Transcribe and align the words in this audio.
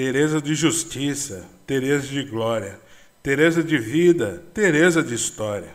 Teresa 0.00 0.40
de 0.40 0.54
justiça, 0.54 1.44
Teresa 1.66 2.06
de 2.06 2.22
glória, 2.22 2.80
Teresa 3.22 3.62
de 3.62 3.76
vida, 3.76 4.42
Teresa 4.54 5.02
de 5.02 5.14
história, 5.14 5.68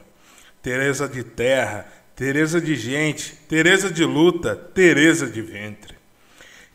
Teresa 0.63 1.07
de 1.07 1.23
terra, 1.23 1.85
Teresa 2.15 2.59
de 2.59 2.75
gente, 2.75 3.35
Teresa 3.47 3.87
de 3.87 4.03
luta, 4.03 4.55
Teresa 4.55 5.27
de 5.27 5.43
ventre. 5.43 5.93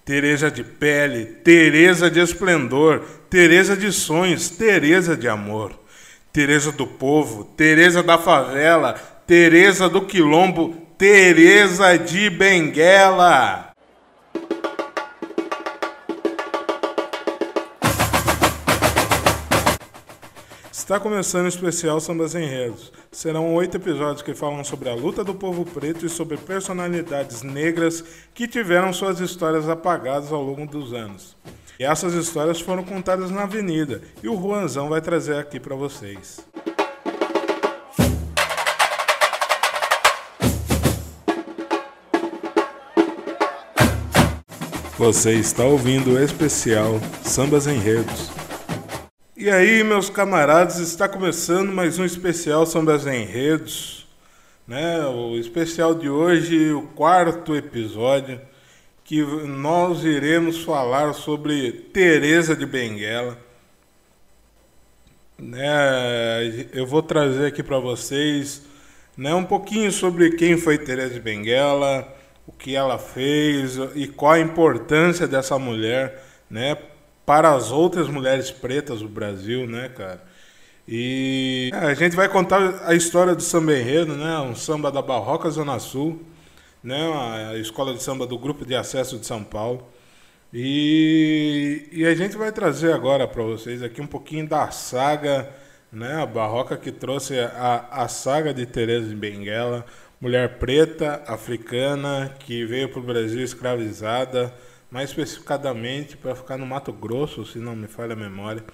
Teresa 0.04 0.48
de 0.48 0.62
pele, 0.62 1.24
Teresa 1.42 2.08
de 2.08 2.21
esplendor, 2.21 3.04
Teresa 3.28 3.76
de 3.76 3.90
sonhos, 3.90 4.48
Teresa 4.51 5.17
de 5.17 5.28
amor. 5.28 5.76
Teresa 6.32 6.71
do 6.71 6.87
povo, 6.87 7.42
Teresa 7.56 8.01
da 8.01 8.17
favela, 8.17 8.92
Teresa 9.26 9.88
do 9.88 10.03
quilombo, 10.03 10.87
Teresa 10.96 11.98
de 11.98 12.30
Benguela. 12.30 13.69
Está 20.90 20.98
começando 20.98 21.44
o 21.44 21.48
especial 21.48 22.00
Sambas 22.00 22.34
Enredos. 22.34 22.92
Serão 23.12 23.54
oito 23.54 23.76
episódios 23.76 24.22
que 24.22 24.34
falam 24.34 24.64
sobre 24.64 24.88
a 24.88 24.94
luta 24.96 25.22
do 25.22 25.32
povo 25.32 25.64
preto 25.64 26.04
e 26.04 26.08
sobre 26.08 26.36
personalidades 26.36 27.44
negras 27.44 28.02
que 28.34 28.48
tiveram 28.48 28.92
suas 28.92 29.20
histórias 29.20 29.68
apagadas 29.68 30.32
ao 30.32 30.42
longo 30.42 30.66
dos 30.66 30.92
anos. 30.92 31.36
E 31.78 31.84
essas 31.84 32.12
histórias 32.14 32.60
foram 32.60 32.82
contadas 32.82 33.30
na 33.30 33.45
avenida 33.45 34.02
e 34.20 34.28
o 34.28 34.36
Juanzão 34.36 34.88
vai 34.88 35.00
trazer 35.00 35.36
aqui 35.36 35.60
para 35.60 35.76
vocês. 35.76 36.40
Você 44.98 45.34
está 45.34 45.62
ouvindo 45.62 46.14
o 46.14 46.18
especial 46.20 46.98
Sambas 47.22 47.68
Enredos 47.68 48.39
e 49.40 49.48
aí, 49.48 49.82
meus 49.82 50.10
camaradas, 50.10 50.78
está 50.80 51.09
começando 51.09 51.73
mais 51.73 51.98
um 51.98 52.04
especial 52.04 52.66
sobre 52.66 52.92
as 52.92 53.06
enredos, 53.06 54.06
né? 54.68 55.06
O 55.06 55.34
especial 55.34 55.95
de 55.95 56.10
hoje, 56.10 56.73
o 56.73 56.82
quarto 56.88 57.56
episódio, 57.56 58.38
que 59.02 59.23
nós 59.23 60.04
iremos 60.04 60.62
falar 60.62 61.15
sobre 61.15 61.73
Teresa 61.73 62.54
de 62.54 62.66
Benguela. 62.66 63.38
Né? 65.39 66.69
Eu 66.75 66.87
vou 66.87 67.03
trazer 67.03 67.47
aqui 67.47 67.62
para 67.62 67.78
vocês, 67.78 68.61
né, 69.17 69.34
um 69.34 69.45
pouquinho 69.45 69.91
sobre 69.91 70.33
quem 70.33 70.59
foi 70.59 70.77
Teresa 70.77 71.15
de 71.15 71.20
Benguela, 71.20 72.06
o 72.47 72.53
que 72.53 72.77
ela 72.77 72.98
fez 72.98 73.78
e 73.95 74.06
qual 74.06 74.33
a 74.33 74.41
importância 74.41 75.27
dessa 75.27 75.59
mulher, 75.59 76.22
né, 76.50 76.77
para 77.31 77.55
as 77.55 77.70
outras 77.70 78.09
mulheres 78.09 78.50
pretas 78.50 79.03
do 79.03 79.09
Brasil, 79.09 79.64
né, 79.64 79.89
cara? 79.89 80.20
E 80.89 81.70
é, 81.72 81.77
a 81.77 81.95
gente 81.95 82.17
vai 82.17 82.28
contar 82.28 82.83
a 82.84 82.92
história 82.92 83.37
do 83.37 83.41
samba 83.41 83.72
enredo, 83.72 84.17
né? 84.17 84.37
Um 84.41 84.56
samba 84.56 84.91
da 84.91 85.00
Barroca 85.00 85.48
Zona 85.48 85.78
Sul, 85.78 86.20
né? 86.83 86.98
A 87.53 87.56
escola 87.56 87.95
de 87.95 88.03
samba 88.03 88.27
do 88.27 88.37
Grupo 88.37 88.67
de 88.67 88.75
Acesso 88.75 89.17
de 89.17 89.25
São 89.25 89.45
Paulo. 89.45 89.87
E, 90.53 91.89
e 91.92 92.05
a 92.05 92.17
gente 92.17 92.37
vai 92.37 92.50
trazer 92.50 92.92
agora 92.92 93.28
para 93.28 93.44
vocês 93.44 93.81
aqui 93.81 94.00
um 94.00 94.09
pouquinho 94.09 94.48
da 94.48 94.69
saga, 94.72 95.48
né? 95.92 96.20
A 96.20 96.27
Barroca 96.27 96.77
que 96.77 96.91
trouxe 96.91 97.39
a, 97.39 97.87
a 97.92 98.09
saga 98.09 98.53
de 98.53 98.67
Teresa 98.67 99.09
de 99.09 99.15
Benguela, 99.15 99.87
mulher 100.20 100.59
preta, 100.59 101.22
africana, 101.28 102.34
que 102.41 102.65
veio 102.65 102.89
para 102.89 102.98
o 102.98 103.05
Brasil 103.05 103.44
escravizada, 103.44 104.53
mais 104.91 105.11
especificadamente 105.11 106.17
para 106.17 106.35
ficar 106.35 106.57
no 106.57 106.67
Mato 106.67 106.93
Grosso, 106.93 107.45
se 107.47 107.59
não 107.59 107.77
me 107.77 107.87
falha 107.87 108.15
a 108.15 108.17
memória. 108.17 108.65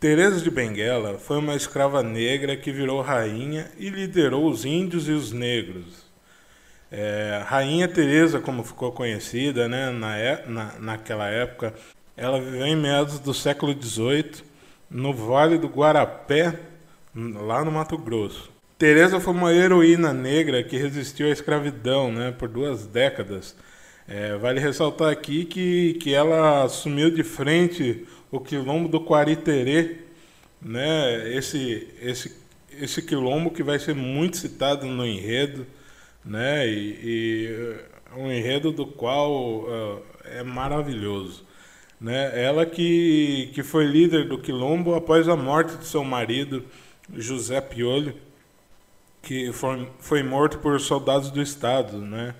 Teresa 0.00 0.40
de 0.40 0.50
Benguela 0.50 1.16
foi 1.16 1.38
uma 1.38 1.54
escrava 1.54 2.02
negra 2.02 2.56
que 2.56 2.72
virou 2.72 3.00
rainha 3.00 3.70
e 3.78 3.88
liderou 3.88 4.50
os 4.50 4.64
índios 4.64 5.08
e 5.08 5.12
os 5.12 5.30
negros. 5.30 6.10
É, 6.90 7.40
rainha 7.46 7.86
Teresa, 7.86 8.40
como 8.40 8.64
ficou 8.64 8.90
conhecida 8.90 9.68
né, 9.68 9.90
na, 9.90 10.18
é, 10.18 10.44
na, 10.46 10.74
naquela 10.80 11.28
época, 11.28 11.72
ela 12.16 12.40
viveu 12.40 12.66
em 12.66 12.76
meados 12.76 13.20
do 13.20 13.32
século 13.32 13.72
XVIII 13.80 14.42
no 14.90 15.14
Vale 15.14 15.56
do 15.56 15.68
Guarapé, 15.68 16.58
lá 17.14 17.64
no 17.64 17.70
Mato 17.70 17.96
Grosso. 17.96 18.50
Teresa 18.76 19.20
foi 19.20 19.32
uma 19.32 19.54
heroína 19.54 20.12
negra 20.12 20.64
que 20.64 20.76
resistiu 20.76 21.28
à 21.28 21.30
escravidão 21.30 22.10
né, 22.10 22.32
por 22.32 22.48
duas 22.48 22.84
décadas 22.84 23.56
é, 24.12 24.36
vale 24.36 24.60
ressaltar 24.60 25.10
aqui 25.10 25.46
que, 25.46 25.94
que 25.94 26.12
ela 26.12 26.64
assumiu 26.64 27.10
de 27.10 27.24
frente 27.24 28.06
o 28.30 28.38
quilombo 28.38 28.86
do 28.86 29.00
Quariterê, 29.00 30.00
né? 30.60 31.34
esse, 31.34 31.88
esse, 31.98 32.36
esse 32.78 33.00
quilombo 33.00 33.50
que 33.50 33.62
vai 33.62 33.78
ser 33.78 33.94
muito 33.94 34.36
citado 34.36 34.84
no 34.84 35.06
enredo, 35.06 35.66
né? 36.22 36.68
e, 36.68 36.98
e 37.02 38.14
um 38.14 38.30
enredo 38.30 38.70
do 38.70 38.84
qual 38.84 39.32
uh, 39.62 40.02
é 40.26 40.42
maravilhoso. 40.42 41.46
Né? 41.98 42.38
Ela 42.38 42.66
que, 42.66 43.50
que 43.54 43.62
foi 43.62 43.86
líder 43.86 44.28
do 44.28 44.36
quilombo 44.36 44.94
após 44.94 45.26
a 45.26 45.36
morte 45.36 45.74
de 45.78 45.86
seu 45.86 46.04
marido, 46.04 46.62
José 47.14 47.62
Piolho, 47.62 48.14
que 49.22 49.50
foi, 49.54 49.88
foi 50.00 50.22
morto 50.22 50.58
por 50.58 50.78
soldados 50.80 51.30
do 51.30 51.40
Estado, 51.40 51.96
né? 51.96 52.34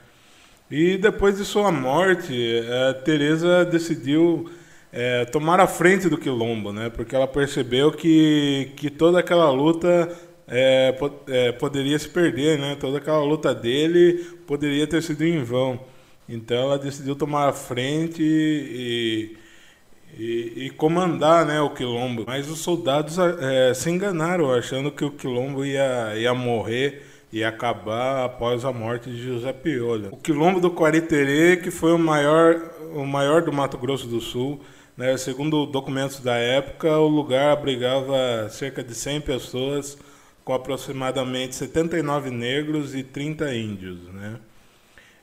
E 0.72 0.96
depois 0.96 1.36
de 1.36 1.44
sua 1.44 1.70
morte, 1.70 2.32
é, 2.34 2.94
Teresa 2.94 3.62
decidiu 3.62 4.48
é, 4.90 5.26
tomar 5.26 5.60
a 5.60 5.66
frente 5.66 6.08
do 6.08 6.16
quilombo, 6.16 6.72
né? 6.72 6.88
Porque 6.88 7.14
ela 7.14 7.28
percebeu 7.28 7.92
que, 7.92 8.72
que 8.74 8.88
toda 8.88 9.18
aquela 9.20 9.50
luta 9.50 10.10
é, 10.48 10.94
é, 11.28 11.52
poderia 11.52 11.98
se 11.98 12.08
perder, 12.08 12.58
né? 12.58 12.74
Toda 12.80 12.96
aquela 12.96 13.22
luta 13.22 13.54
dele 13.54 14.24
poderia 14.46 14.86
ter 14.86 15.02
sido 15.02 15.22
em 15.26 15.44
vão. 15.44 15.78
Então 16.26 16.56
ela 16.56 16.78
decidiu 16.78 17.14
tomar 17.16 17.50
a 17.50 17.52
frente 17.52 18.22
e, 18.22 19.36
e, 20.18 20.52
e 20.56 20.70
comandar 20.70 21.44
né, 21.44 21.60
o 21.60 21.68
quilombo. 21.68 22.24
Mas 22.26 22.48
os 22.48 22.60
soldados 22.60 23.18
se 23.74 23.90
enganaram, 23.90 24.50
achando 24.50 24.90
que 24.90 25.04
o 25.04 25.10
quilombo 25.10 25.66
ia, 25.66 26.16
ia 26.16 26.32
morrer 26.32 27.11
e 27.32 27.42
acabar 27.42 28.26
após 28.26 28.64
a 28.64 28.72
morte 28.72 29.10
de 29.10 29.22
José 29.22 29.52
Piolho. 29.52 30.10
O 30.12 30.18
quilombo 30.18 30.60
do 30.60 30.70
Quariterê, 30.70 31.56
que 31.56 31.70
foi 31.70 31.92
o 31.92 31.98
maior, 31.98 32.60
o 32.94 33.06
maior 33.06 33.40
do 33.40 33.52
Mato 33.52 33.78
Grosso 33.78 34.06
do 34.06 34.20
Sul, 34.20 34.60
né, 34.94 35.16
segundo 35.16 35.64
documentos 35.64 36.20
da 36.20 36.36
época, 36.36 36.98
o 36.98 37.08
lugar 37.08 37.52
abrigava 37.52 38.48
cerca 38.50 38.84
de 38.84 38.94
100 38.94 39.22
pessoas, 39.22 39.98
com 40.44 40.52
aproximadamente 40.52 41.54
79 41.54 42.30
negros 42.30 42.94
e 42.94 43.02
30 43.02 43.54
índios. 43.54 43.98
Né? 44.12 44.36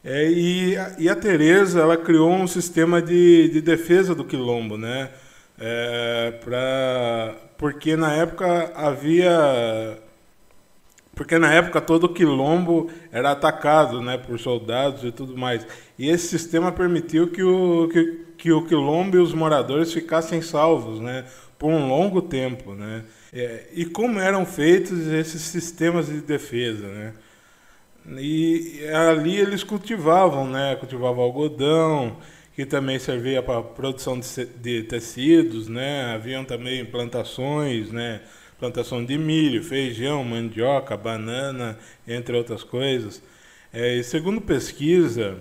É, 0.03 0.25
e, 0.31 0.75
e, 0.97 1.09
a 1.09 1.15
Tereza 1.15 1.81
ela 1.81 1.97
criou 1.97 2.31
um 2.31 2.47
sistema 2.47 3.01
de, 3.01 3.49
de 3.49 3.61
defesa 3.61 4.15
do 4.15 4.23
quilombo, 4.23 4.77
né? 4.77 5.09
É, 5.59 6.31
pra, 6.43 7.35
porque 7.57 7.97
na 7.97 8.13
época 8.13 8.71
havia 8.73 9.99
porque 11.19 11.37
na 11.37 11.53
época 11.53 11.81
todo 11.81 12.05
o 12.05 12.13
quilombo 12.13 12.89
era 13.11 13.31
atacado 13.31 14.01
né, 14.01 14.17
por 14.17 14.39
soldados 14.39 15.03
e 15.03 15.11
tudo 15.11 15.37
mais. 15.37 15.67
E 15.97 16.09
esse 16.09 16.29
sistema 16.29 16.71
permitiu 16.71 17.27
que 17.27 17.43
o, 17.43 17.89
que, 17.89 18.25
que 18.37 18.51
o 18.53 18.65
quilombo 18.65 19.17
e 19.17 19.19
os 19.19 19.33
moradores 19.33 19.91
ficassem 19.91 20.41
salvos 20.41 21.01
né, 21.01 21.25
por 21.57 21.71
um 21.71 21.89
longo 21.89 22.21
tempo. 22.21 22.73
Né? 22.73 23.03
É, 23.33 23.65
e 23.73 23.83
como 23.83 24.17
eram 24.17 24.45
feitos 24.45 25.07
esses 25.07 25.41
sistemas 25.41 26.05
de 26.05 26.21
defesa? 26.21 26.87
Né? 26.87 27.13
E 28.17 28.87
ali 28.87 29.35
eles 29.35 29.61
cultivavam, 29.61 30.49
né? 30.49 30.77
cultivavam 30.77 31.21
algodão, 31.21 32.15
que 32.55 32.65
também 32.65 32.97
servia 32.97 33.43
para 33.43 33.61
produção 33.61 34.17
de, 34.17 34.45
de 34.45 34.83
tecidos, 34.83 35.67
né? 35.67 36.13
haviam 36.15 36.45
também 36.45 36.85
plantações, 36.85 37.91
né? 37.91 38.21
Plantação 38.59 39.03
de 39.03 39.17
milho, 39.17 39.63
feijão, 39.63 40.23
mandioca, 40.23 40.97
banana, 40.97 41.77
entre 42.07 42.35
outras 42.35 42.63
coisas. 42.63 43.21
É, 43.73 43.95
e 43.95 44.03
segundo 44.03 44.41
pesquisa, 44.41 45.37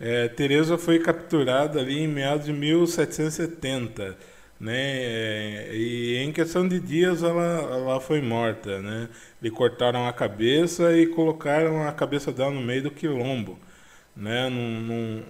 é, 0.00 0.28
Teresa 0.28 0.78
foi 0.78 0.98
capturada 0.98 1.80
ali 1.80 2.00
em 2.00 2.08
meados 2.08 2.46
de 2.46 2.52
1770, 2.52 4.16
né? 4.60 4.74
É, 4.74 5.70
e 5.74 6.16
em 6.18 6.32
questão 6.32 6.66
de 6.68 6.80
dias 6.80 7.22
ela, 7.22 7.42
ela 7.42 8.00
foi 8.00 8.20
morta, 8.20 8.80
né? 8.80 9.08
Lhe 9.42 9.50
cortaram 9.50 10.06
a 10.06 10.12
cabeça 10.12 10.96
e 10.96 11.06
colocaram 11.06 11.86
a 11.86 11.92
cabeça 11.92 12.32
dela 12.32 12.50
no 12.50 12.62
meio 12.62 12.82
do 12.84 12.90
quilombo, 12.90 13.58
né? 14.16 14.48
No, 14.48 15.22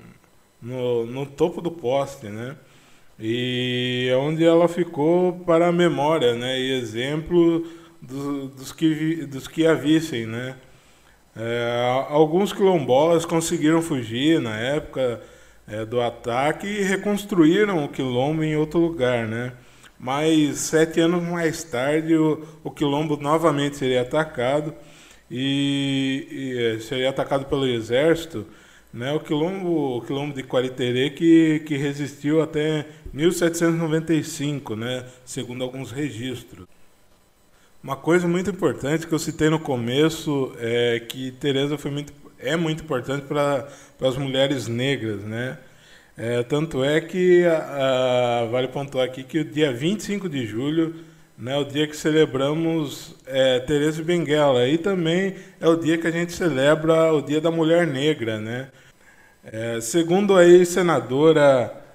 no, 0.63 1.07
no, 1.07 1.27
topo 1.27 1.61
do 1.61 1.71
poste, 1.71 2.27
né? 2.27 2.57
E 3.19 4.09
é 4.11 4.17
onde 4.17 4.45
ela 4.45 4.69
ficou 4.69 5.33
para 5.41 5.69
a 5.69 5.73
memória, 5.73 6.35
né, 6.35 6.59
e 6.59 6.73
exemplo 6.79 7.67
dos, 8.01 8.55
dos 8.55 8.73
que 8.73 9.27
dos 9.27 9.49
que 9.49 9.67
a 9.67 9.75
vissem, 9.75 10.27
né. 10.27 10.57
É, 11.37 12.07
alguns 12.09 12.53
quilombolas 12.53 13.27
conseguiram 13.27 13.83
fugir 13.83 14.41
na 14.41 14.57
época, 14.57 15.21
é, 15.69 15.85
do 15.85 16.01
ataque 16.01 16.67
e 16.67 16.83
reconstruíram 16.83 17.85
o 17.85 17.89
quilombo 17.89 18.43
em 18.43 18.57
outro 18.57 18.79
lugar, 18.79 19.27
né? 19.27 19.53
Mas 19.99 20.59
sete 20.59 21.01
anos 21.01 21.23
mais 21.23 21.65
tarde 21.65 22.15
o, 22.17 22.43
o 22.63 22.71
quilombo 22.71 23.17
novamente 23.17 23.77
seria 23.77 24.03
atacado 24.03 24.75
e, 25.31 26.27
e 26.31 26.77
é, 26.77 26.81
seria 26.81 27.11
atacado 27.11 27.47
pelo 27.47 27.67
exército, 27.67 28.47
né? 28.93 29.13
O 29.13 29.21
quilombo, 29.21 29.99
o 29.99 30.03
quilombo 30.03 30.35
de 30.35 30.43
Qualiterê 30.43 31.11
que, 31.11 31.61
que 31.67 31.77
resistiu 31.77 32.41
até 32.43 32.87
1795, 33.17 34.77
né? 34.77 35.07
Segundo 35.25 35.65
alguns 35.65 35.91
registros. 35.91 36.67
Uma 37.83 37.97
coisa 37.97 38.29
muito 38.29 38.51
importante 38.51 39.07
que 39.07 39.13
eu 39.13 39.19
citei 39.19 39.49
no 39.49 39.59
começo 39.59 40.53
é 40.59 41.01
que 41.01 41.31
Teresa 41.33 41.79
foi 41.79 41.91
muito 41.91 42.13
é 42.39 42.55
muito 42.55 42.85
importante 42.85 43.25
para 43.25 43.67
as 44.03 44.19
mulheres 44.19 44.69
negras, 44.69 45.23
né? 45.23 45.57
É, 46.19 46.43
tanto 46.43 46.85
é 46.85 47.01
que 47.01 47.45
a, 47.47 48.43
a, 48.43 48.47
vale 48.47 48.69
pontuar 48.69 49.07
aqui 49.07 49.23
que 49.23 49.39
o 49.41 49.45
dia 49.45 49.73
25 49.73 50.29
de 50.29 50.47
julho 50.47 50.95
né, 51.39 51.55
é 51.55 51.57
o 51.59 51.65
dia 51.65 51.87
que 51.87 51.97
celebramos 51.97 53.15
é, 53.27 53.61
Teresa 53.61 54.03
Benguela 54.03 54.67
e 54.69 54.79
também 54.79 55.37
é 55.61 55.69
o 55.69 55.77
dia 55.77 55.97
que 55.99 56.07
a 56.07 56.11
gente 56.11 56.33
celebra 56.33 57.13
o 57.13 57.23
Dia 57.23 57.41
da 57.41 57.51
Mulher 57.51 57.87
Negra, 57.87 58.39
né? 58.39 58.69
É, 59.45 59.81
segundo 59.81 60.37
a 60.37 60.45
ex-senadora 60.45 61.86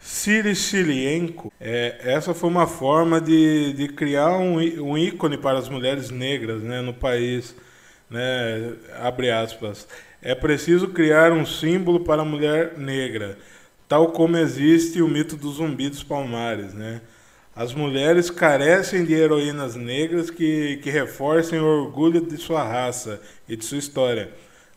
Ciri 0.00 0.56
Chilienko, 0.56 1.52
é, 1.60 2.00
essa 2.02 2.32
foi 2.32 2.48
uma 2.48 2.66
forma 2.66 3.20
de, 3.20 3.74
de 3.74 3.88
criar 3.88 4.38
um, 4.38 4.56
um 4.56 4.96
ícone 4.96 5.36
para 5.36 5.58
as 5.58 5.68
mulheres 5.68 6.10
negras 6.10 6.62
né, 6.62 6.80
no 6.80 6.94
país 6.94 7.54
né, 8.10 8.74
abre 8.98 9.30
aspas, 9.30 9.86
é 10.20 10.34
preciso 10.34 10.88
criar 10.88 11.32
um 11.32 11.46
símbolo 11.46 12.00
para 12.00 12.22
a 12.22 12.24
mulher 12.24 12.76
negra, 12.76 13.38
tal 13.88 14.08
como 14.08 14.36
existe 14.36 15.00
o 15.00 15.08
mito 15.08 15.36
do 15.36 15.50
zumbi 15.50 15.88
dos 15.88 16.02
palmares, 16.02 16.74
né? 16.74 17.00
As 17.54 17.74
mulheres 17.74 18.30
carecem 18.30 19.04
de 19.04 19.12
heroínas 19.12 19.74
negras 19.76 20.30
que, 20.30 20.78
que 20.78 20.88
reforcem 20.88 21.58
o 21.58 21.64
orgulho 21.64 22.20
de 22.20 22.36
sua 22.36 22.62
raça 22.62 23.20
e 23.48 23.56
de 23.56 23.64
sua 23.64 23.78
história. 23.78 24.30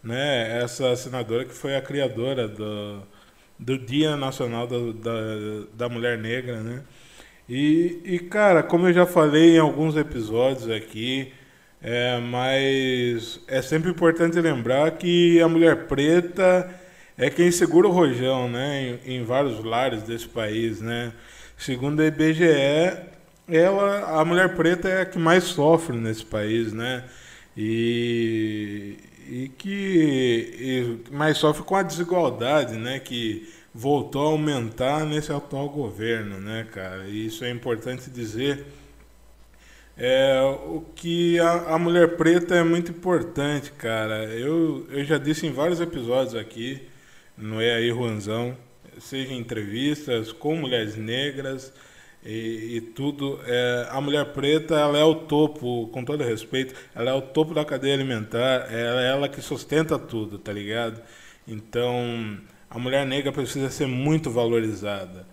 Né? 0.04 0.60
Essa 0.62 0.96
senadora 0.96 1.46
que 1.46 1.54
foi 1.54 1.76
a 1.76 1.82
criadora 1.82 2.48
do, 2.48 3.04
do 3.58 3.78
Dia 3.78 4.16
Nacional 4.18 4.68
da, 4.68 4.78
da, 4.78 5.66
da 5.74 5.90
Mulher 5.90 6.18
Negra. 6.18 6.62
Né? 6.62 6.82
E, 7.48 8.00
e, 8.04 8.20
cara, 8.20 8.64
como 8.64 8.88
eu 8.88 8.94
já 8.94 9.06
falei 9.06 9.56
em 9.56 9.60
alguns 9.60 9.96
episódios 9.96 10.70
aqui, 10.70 11.32
é, 11.82 12.18
mas 12.20 13.42
é 13.48 13.62
sempre 13.62 13.92
importante 13.92 14.40
lembrar 14.40 14.92
que 14.92 15.42
a 15.42 15.50
mulher 15.50 15.86
preta 15.88 16.70
é 17.18 17.30
quem 17.30 17.52
segura 17.52 17.88
o 17.88 17.92
rojão, 17.92 18.50
né, 18.50 19.00
em, 19.06 19.18
em 19.18 19.24
vários 19.24 19.64
lares 19.64 20.04
desse 20.04 20.28
país, 20.28 20.80
né. 20.82 21.14
Segundo 21.58 22.02
a 22.02 22.06
IBGE, 22.06 22.46
ela, 23.48 24.20
a 24.20 24.26
mulher 24.26 24.56
preta 24.56 24.88
é 24.88 25.02
a 25.02 25.06
que 25.06 25.20
mais 25.20 25.44
sofre 25.44 25.98
nesse 25.98 26.26
país, 26.26 26.72
né, 26.74 27.04
e, 27.56 28.98
e 29.28 29.50
que 29.58 31.00
e 31.10 31.16
mais 31.16 31.38
sofre 31.38 31.64
com 31.64 31.76
a 31.76 31.84
desigualdade, 31.84 32.76
né, 32.78 33.00
que 33.00 33.52
voltou 33.74 34.28
a 34.28 34.32
aumentar 34.32 35.06
nesse 35.06 35.32
atual 35.32 35.70
governo, 35.70 36.40
né, 36.40 36.68
cara. 36.72 37.08
E 37.08 37.28
isso 37.28 37.44
é 37.44 37.50
importante 37.50 38.10
dizer 38.10 38.66
é, 39.98 40.42
o 40.66 40.82
que 40.96 41.40
a, 41.40 41.76
a, 41.76 41.80
mulher 41.80 42.18
preta 42.18 42.56
é 42.56 42.64
muito 42.64 42.92
importante, 42.92 43.72
cara. 43.72 44.26
Eu, 44.26 44.88
eu 44.90 45.04
já 45.06 45.18
disse 45.18 45.46
em 45.46 45.52
vários 45.52 45.80
episódios 45.80 46.36
aqui, 46.36 46.82
no 47.38 47.62
É 47.62 47.76
aí, 47.76 47.90
Juanzão, 47.90 48.58
seja 49.00 49.34
entrevistas 49.34 50.32
com 50.32 50.56
mulheres 50.56 50.96
negras 50.96 51.72
e, 52.26 52.78
e 52.78 52.82
tudo. 52.82 53.40
É, 53.46 53.88
a 53.90 54.02
mulher 54.02 54.26
preta, 54.34 54.76
ela 54.76 54.98
é 54.98 55.04
o 55.04 55.16
topo, 55.16 55.88
com 55.88 56.04
todo 56.04 56.24
respeito, 56.24 56.74
ela 56.96 57.12
é 57.12 57.14
o 57.14 57.22
topo 57.22 57.54
da 57.54 57.66
cadeia 57.66 57.94
alimentar, 57.94 58.68
ela 58.72 59.04
é 59.04 59.10
ela 59.10 59.30
que 59.30 59.42
sustenta 59.42 59.98
tudo, 60.00 60.38
tá 60.38 60.52
ligado? 60.52 61.02
Então, 61.48 62.38
a 62.70 62.80
mulher 62.80 63.06
negra 63.06 63.32
precisa 63.32 63.70
ser 63.70 63.88
muito 63.88 64.30
valorizada. 64.32 65.28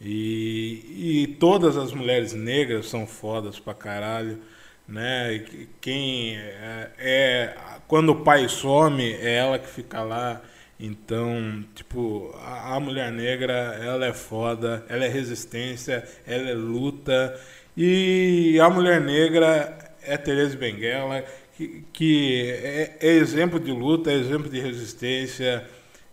E, 0.00 1.22
e 1.22 1.36
todas 1.38 1.76
as 1.76 1.92
mulheres 1.92 2.32
negras 2.32 2.88
são 2.88 3.06
fodas 3.06 3.60
pra 3.60 3.72
caralho, 3.72 4.40
né? 4.86 5.44
Quem 5.80 6.36
é, 6.36 6.90
é, 6.98 7.56
quando 7.86 8.10
o 8.10 8.16
pai 8.22 8.48
some, 8.48 9.12
é 9.12 9.36
ela 9.36 9.58
que 9.58 9.68
fica 9.68 10.02
lá. 10.02 10.40
Então, 10.84 11.64
tipo, 11.76 12.34
a, 12.42 12.74
a, 12.74 12.80
mulher 12.80 13.12
negra, 13.12 13.52
ela 13.80 14.04
é 14.04 14.12
foda, 14.12 14.84
ela 14.88 15.04
é 15.04 15.08
resistência, 15.08 16.04
ela 16.26 16.50
é 16.50 16.54
luta. 16.54 17.40
E 17.76 18.58
a 18.60 18.68
mulher 18.68 19.00
negra 19.00 19.78
é 20.02 20.16
Teresa 20.16 20.56
Benguela, 20.56 21.24
que, 21.56 21.84
que 21.92 22.50
é, 22.50 22.96
é, 23.00 23.08
exemplo 23.12 23.60
de 23.60 23.70
luta, 23.70 24.10
é 24.10 24.14
exemplo 24.14 24.50
de 24.50 24.58
resistência. 24.58 25.64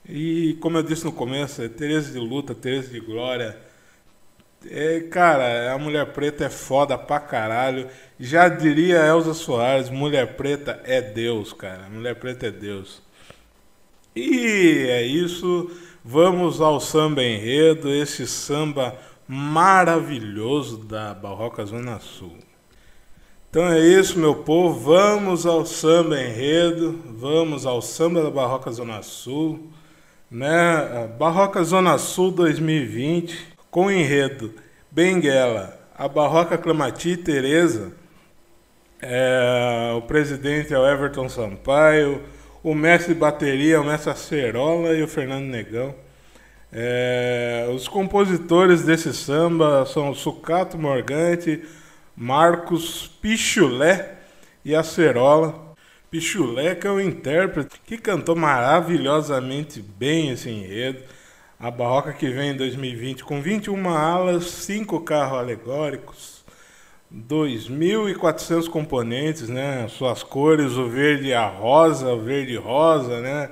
E, 0.08 0.56
como 0.62 0.78
eu 0.78 0.84
disse 0.84 1.04
no 1.04 1.14
começo, 1.14 1.64
é 1.64 1.68
Teresa 1.68 2.12
de 2.12 2.20
luta, 2.20 2.54
Teresa 2.54 2.90
de 2.90 3.00
glória. 3.00 3.58
É, 4.70 5.00
cara, 5.10 5.74
a 5.74 5.80
mulher 5.80 6.14
preta 6.14 6.46
é 6.46 6.50
foda 6.50 6.96
pra 6.96 7.20
caralho. 7.20 7.88
Já 8.20 8.48
diria 8.48 8.98
Elza 9.06 9.34
Soares, 9.34 9.90
mulher 9.90 10.36
preta 10.36 10.80
é 10.86 11.02
Deus, 11.02 11.54
cara. 11.54 11.90
Mulher 11.90 12.16
preta 12.16 12.48
é 12.48 12.52
Deus. 12.52 13.09
E 14.20 14.88
é 14.90 15.04
isso. 15.04 15.70
Vamos 16.04 16.62
ao 16.62 16.80
samba 16.80 17.24
enredo, 17.24 17.90
esse 17.90 18.26
samba 18.28 18.96
maravilhoso 19.28 20.78
da 20.78 21.14
Barroca 21.14 21.66
Zona 21.66 22.00
Sul. 22.00 22.38
Então 23.50 23.68
é 23.68 23.80
isso, 23.80 24.20
meu 24.20 24.36
povo. 24.36 24.92
Vamos 24.92 25.46
ao 25.46 25.66
samba 25.66 26.22
enredo, 26.22 27.00
vamos 27.06 27.66
ao 27.66 27.82
samba 27.82 28.24
da 28.24 28.30
Barroca 28.30 28.72
Zona 28.72 29.02
Sul, 29.02 29.72
né? 30.30 31.08
Barroca 31.18 31.64
Zona 31.64 31.98
Sul 31.98 32.32
2020 32.32 33.58
com 33.70 33.92
enredo 33.92 34.54
Benguela, 34.92 35.80
a 35.96 36.08
Barroca 36.08 36.58
Clamati 36.58 37.16
Teresa, 37.16 37.92
é, 39.02 39.94
o 39.96 40.02
presidente 40.02 40.74
é 40.74 40.80
o 40.80 40.88
Everton 40.88 41.30
Sampaio, 41.30 42.24
o 42.64 42.76
mestre 42.76 43.14
bateria 43.14 43.82
o 43.82 43.86
mestre 43.86 44.12
Acerola 44.12 44.94
e 44.94 45.04
o 45.04 45.08
Fernando 45.08 45.46
Negão. 45.46 45.96
É, 46.72 47.68
os 47.74 47.88
compositores 47.88 48.84
desse 48.84 49.14
samba 49.14 49.86
são 49.86 50.14
Sucato 50.14 50.78
Morgante, 50.78 51.64
Marcos 52.16 53.08
Pichulé 53.22 54.18
e 54.64 54.76
Acerola. 54.76 55.68
Pichulé 56.12 56.76
que 56.76 56.88
é 56.88 56.92
o 56.92 57.00
intérprete 57.00 57.80
que 57.86 57.98
cantou 57.98 58.36
maravilhosamente 58.36 59.82
bem 59.82 60.32
esse 60.32 60.50
enredo. 60.50 61.04
A 61.60 61.70
Barroca 61.70 62.14
que 62.14 62.30
vem 62.30 62.52
em 62.52 62.58
2020 62.58 63.24
com 63.24 63.42
21 63.42 63.90
alas, 63.90 64.46
5 64.46 65.02
carros 65.02 65.40
alegóricos, 65.40 66.39
2.400 67.14 68.70
componentes, 68.70 69.50
né? 69.50 69.88
Suas 69.90 70.24
cores, 70.24 70.74
o 70.74 70.88
verde 70.88 71.28
e 71.30 71.34
a 71.34 71.48
rosa, 71.48 72.14
o 72.14 72.22
verde 72.22 72.54
e 72.54 72.58
rosa, 72.58 73.20
né? 73.22 73.50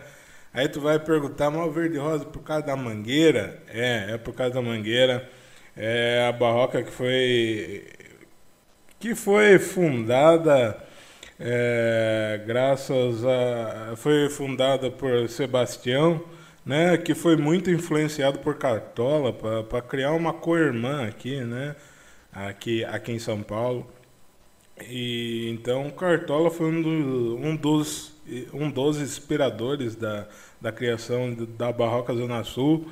Aí 0.53 0.67
tu 0.67 0.81
vai 0.81 0.99
perguntar, 0.99 1.49
mas 1.49 1.67
o 1.67 1.71
verde 1.71 1.95
e 1.97 1.99
rosa 1.99 2.25
por 2.25 2.41
causa 2.43 2.65
da 2.65 2.75
mangueira? 2.75 3.61
É, 3.69 4.13
é 4.13 4.17
por 4.17 4.33
causa 4.33 4.53
da 4.55 4.61
mangueira. 4.61 5.29
É 5.75 6.25
a 6.27 6.31
Barroca 6.31 6.83
que 6.83 6.91
foi 6.91 7.85
que 8.99 9.13
foi 9.15 9.59
fundada 9.59 10.75
é, 11.39 12.41
graças 12.47 13.23
a 13.25 13.95
foi 13.95 14.29
fundada 14.29 14.89
por 14.89 15.29
Sebastião 15.29 16.23
né, 16.67 16.97
que 16.97 17.15
foi 17.15 17.37
muito 17.37 17.71
influenciado 17.71 18.39
por 18.39 18.55
Cartola 18.57 19.31
para 19.31 19.81
criar 19.81 20.11
uma 20.11 20.33
co-irmã 20.33 21.07
aqui, 21.07 21.39
né, 21.39 21.75
aqui, 22.46 22.84
aqui 22.86 23.12
em 23.12 23.20
São 23.20 23.41
Paulo. 23.41 23.88
E 24.88 25.50
então 25.50 25.89
Cartola 25.89 26.51
foi 26.51 26.67
um, 26.67 26.82
do, 26.82 27.38
um 27.38 27.56
dos 27.56 28.15
um 28.53 28.70
dos 28.70 29.00
inspiradores 29.00 29.96
da, 29.96 30.27
da 30.60 30.72
criação 30.72 31.34
da 31.58 31.72
Barroca 31.72 32.13
Zona 32.13 32.44
Sul. 32.44 32.88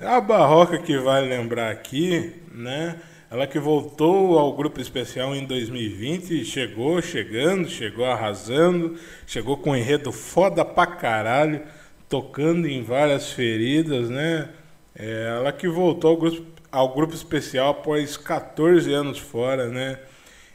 A 0.00 0.20
Barroca 0.20 0.78
que 0.78 0.96
vai 0.98 1.20
lembrar 1.26 1.70
aqui, 1.70 2.32
né? 2.52 2.98
Ela 3.30 3.46
que 3.46 3.58
voltou 3.58 4.38
ao 4.38 4.54
grupo 4.54 4.80
especial 4.80 5.34
em 5.34 5.46
2020, 5.46 6.44
chegou 6.44 7.00
chegando, 7.00 7.68
chegou 7.68 8.04
arrasando, 8.04 8.96
chegou 9.26 9.56
com 9.56 9.70
um 9.70 9.76
enredo 9.76 10.12
foda 10.12 10.64
pra 10.64 10.86
caralho 10.86 11.62
tocando 12.08 12.68
em 12.68 12.82
várias 12.82 13.32
feridas, 13.32 14.10
né? 14.10 14.50
É, 14.94 15.34
ela 15.38 15.50
que 15.50 15.66
voltou 15.66 16.10
ao 16.10 16.16
grupo, 16.18 16.42
ao 16.72 16.94
grupo 16.94 17.14
especial 17.14 17.70
após 17.70 18.16
14 18.16 18.92
anos 18.92 19.18
fora, 19.18 19.68
né? 19.68 20.00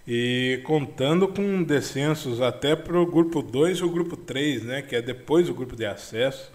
E 0.07 0.61
contando 0.65 1.27
com 1.27 1.63
descensos 1.63 2.41
até 2.41 2.75
para 2.75 2.97
o 2.99 3.05
grupo 3.05 3.41
2 3.41 3.79
e 3.79 3.83
o 3.83 3.89
grupo 3.89 4.17
3, 4.17 4.63
né? 4.63 4.81
Que 4.81 4.95
é 4.95 5.01
depois 5.01 5.47
do 5.47 5.53
grupo 5.53 5.75
de 5.75 5.85
acesso. 5.85 6.51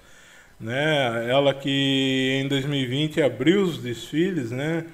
né? 0.60 1.28
Ela 1.30 1.54
que 1.54 2.40
em 2.42 2.48
2020 2.48 3.22
abriu 3.22 3.62
os 3.62 3.78
desfiles, 3.78 4.50
né? 4.50 4.86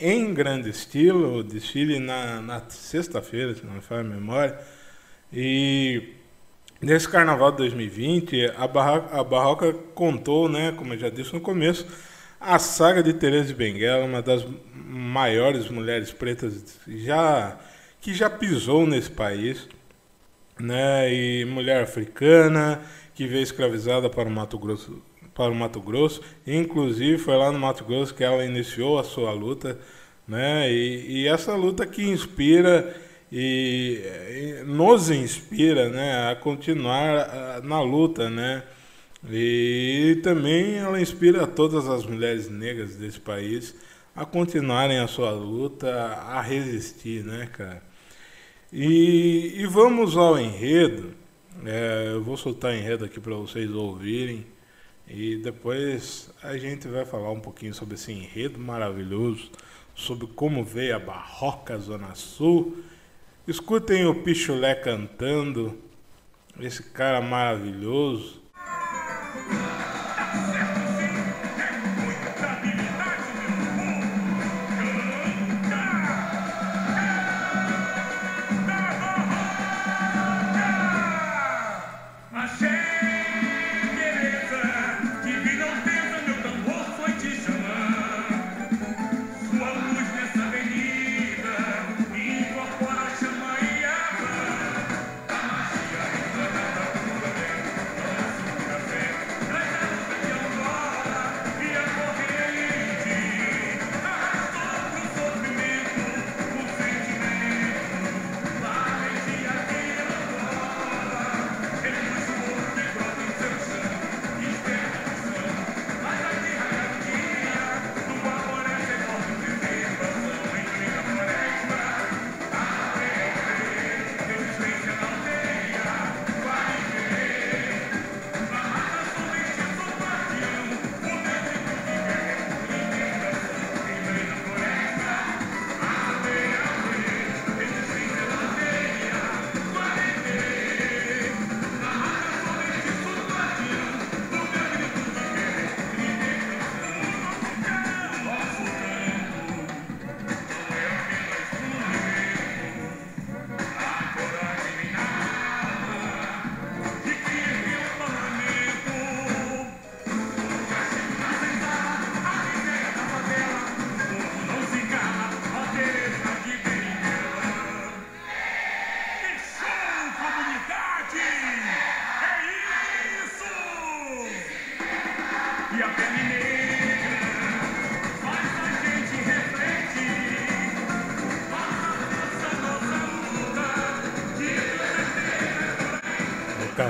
Em 0.00 0.32
grande 0.34 0.70
estilo, 0.70 1.38
o 1.38 1.42
desfile 1.42 1.98
na, 1.98 2.40
na 2.40 2.60
sexta-feira, 2.70 3.54
se 3.54 3.66
não 3.66 3.74
me 3.74 3.80
falha 3.80 4.02
a 4.02 4.04
memória. 4.04 4.58
E 5.32 6.14
nesse 6.80 7.08
carnaval 7.08 7.50
de 7.52 7.58
2020, 7.58 8.52
a 8.56 8.66
Barroca, 8.68 9.16
a 9.18 9.24
Barroca 9.24 9.72
contou, 9.94 10.48
né, 10.48 10.72
como 10.76 10.94
eu 10.94 10.98
já 10.98 11.08
disse 11.10 11.32
no 11.34 11.40
começo, 11.40 11.86
a 12.40 12.58
saga 12.58 13.02
de 13.02 13.12
Teresa 13.12 13.52
Benguela, 13.52 14.04
uma 14.04 14.22
das 14.22 14.46
maiores 14.74 15.68
mulheres 15.68 16.12
pretas 16.12 16.78
já 16.86 17.58
que 18.00 18.14
já 18.14 18.30
pisou 18.30 18.86
nesse 18.86 19.10
país, 19.10 19.68
né? 20.58 21.12
E 21.12 21.44
mulher 21.44 21.82
africana 21.82 22.80
que 23.14 23.26
veio 23.26 23.42
escravizada 23.42 24.08
para 24.08 24.28
o 24.28 24.30
Mato 24.30 24.58
Grosso, 24.58 25.02
para 25.34 25.50
o 25.50 25.54
Mato 25.54 25.80
Grosso, 25.80 26.22
inclusive 26.46 27.18
foi 27.18 27.36
lá 27.36 27.50
no 27.50 27.58
Mato 27.58 27.84
Grosso 27.84 28.14
que 28.14 28.22
ela 28.22 28.44
iniciou 28.44 28.98
a 28.98 29.04
sua 29.04 29.32
luta, 29.32 29.78
né? 30.26 30.70
E, 30.72 31.22
e 31.22 31.28
essa 31.28 31.54
luta 31.54 31.86
que 31.86 32.02
inspira 32.02 32.94
e, 33.30 34.00
e, 34.30 34.64
nos 34.64 35.10
inspira, 35.10 35.88
né, 35.90 36.30
a 36.30 36.36
continuar 36.36 37.60
na 37.62 37.80
luta, 37.80 38.30
né? 38.30 38.62
E 39.28 40.20
também 40.22 40.76
ela 40.76 41.00
inspira 41.00 41.46
todas 41.46 41.88
as 41.88 42.06
mulheres 42.06 42.48
negras 42.48 42.96
desse 42.96 43.18
país 43.18 43.74
a 44.14 44.24
continuarem 44.24 44.98
a 44.98 45.06
sua 45.06 45.30
luta, 45.30 45.88
a 45.88 46.40
resistir, 46.40 47.24
né, 47.24 47.46
cara? 47.52 47.82
E, 48.72 49.54
e 49.56 49.66
vamos 49.66 50.16
ao 50.16 50.38
enredo. 50.38 51.14
É, 51.64 52.10
eu 52.12 52.22
vou 52.22 52.36
soltar 52.36 52.74
enredo 52.74 53.04
aqui 53.04 53.18
para 53.18 53.34
vocês 53.34 53.70
ouvirem. 53.70 54.46
E 55.08 55.36
depois 55.36 56.30
a 56.42 56.56
gente 56.58 56.86
vai 56.86 57.04
falar 57.04 57.30
um 57.30 57.40
pouquinho 57.40 57.72
sobre 57.72 57.94
esse 57.94 58.12
enredo 58.12 58.58
maravilhoso, 58.58 59.50
sobre 59.94 60.26
como 60.26 60.62
veio 60.62 60.96
a 60.96 60.98
Barroca 60.98 61.78
Zona 61.78 62.14
Sul. 62.14 62.76
Escutem 63.46 64.04
o 64.04 64.22
Pichulé 64.22 64.74
cantando, 64.74 65.78
esse 66.60 66.82
cara 66.82 67.22
maravilhoso. 67.22 68.42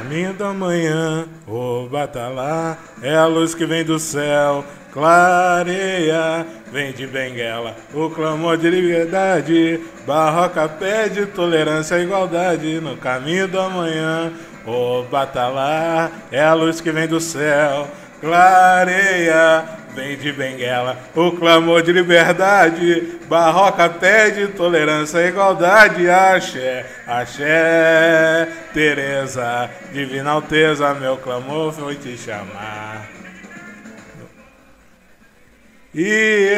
Caminho 0.08 0.32
da 0.32 0.54
manhã, 0.54 1.26
o 1.46 1.86
batalá 1.86 2.78
é 3.02 3.14
a 3.14 3.26
luz 3.26 3.54
que 3.54 3.66
vem 3.66 3.84
do 3.84 3.98
céu, 3.98 4.64
clareia, 4.90 6.46
vem 6.72 6.92
de 6.92 7.06
Benguela, 7.06 7.76
o 7.92 8.08
clamor 8.08 8.56
de 8.56 8.70
liberdade, 8.70 9.78
barroca 10.06 10.66
pede 10.66 11.26
tolerância 11.26 11.98
e 11.98 12.04
igualdade, 12.04 12.80
no 12.80 12.96
caminho 12.96 13.46
da 13.48 13.68
manhã, 13.68 14.32
o 14.66 15.02
batalá 15.02 16.10
é 16.32 16.42
a 16.42 16.54
luz 16.54 16.80
que 16.80 16.90
vem 16.90 17.06
do 17.06 17.20
céu, 17.20 17.86
clareia, 18.18 19.62
vem 19.94 20.16
de 20.16 20.32
Benguela, 20.32 20.98
o 21.14 21.32
clamor 21.32 21.82
de 21.82 21.92
liberdade, 21.92 23.18
Barroca 23.28 23.88
pede 23.88 24.48
tolerância 24.48 25.18
e 25.18 25.28
igualdade, 25.28 26.08
axé, 26.08 26.86
axé, 27.06 28.48
Tereza, 28.72 29.70
divina 29.92 30.30
alteza, 30.30 30.94
meu 30.94 31.16
clamor 31.16 31.72
foi 31.72 31.96
te 31.96 32.16
chamar. 32.16 33.08
E 35.94 36.04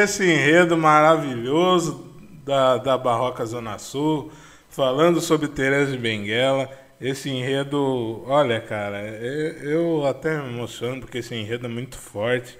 esse 0.01 0.23
enredo 0.23 0.77
maravilhoso 0.77 2.11
da, 2.43 2.77
da 2.77 2.97
Barroca 2.97 3.45
Zona 3.45 3.79
Sul, 3.79 4.31
falando 4.69 5.21
sobre 5.21 5.47
Tereza 5.47 5.91
de 5.91 5.97
Benguela, 5.97 6.69
esse 6.99 7.29
enredo, 7.29 8.23
olha 8.27 8.61
cara, 8.61 9.01
eu 9.01 10.05
até 10.05 10.39
me 10.39 10.53
emociono 10.53 11.01
porque 11.01 11.17
esse 11.17 11.33
enredo 11.33 11.65
é 11.65 11.69
muito 11.69 11.97
forte. 11.97 12.59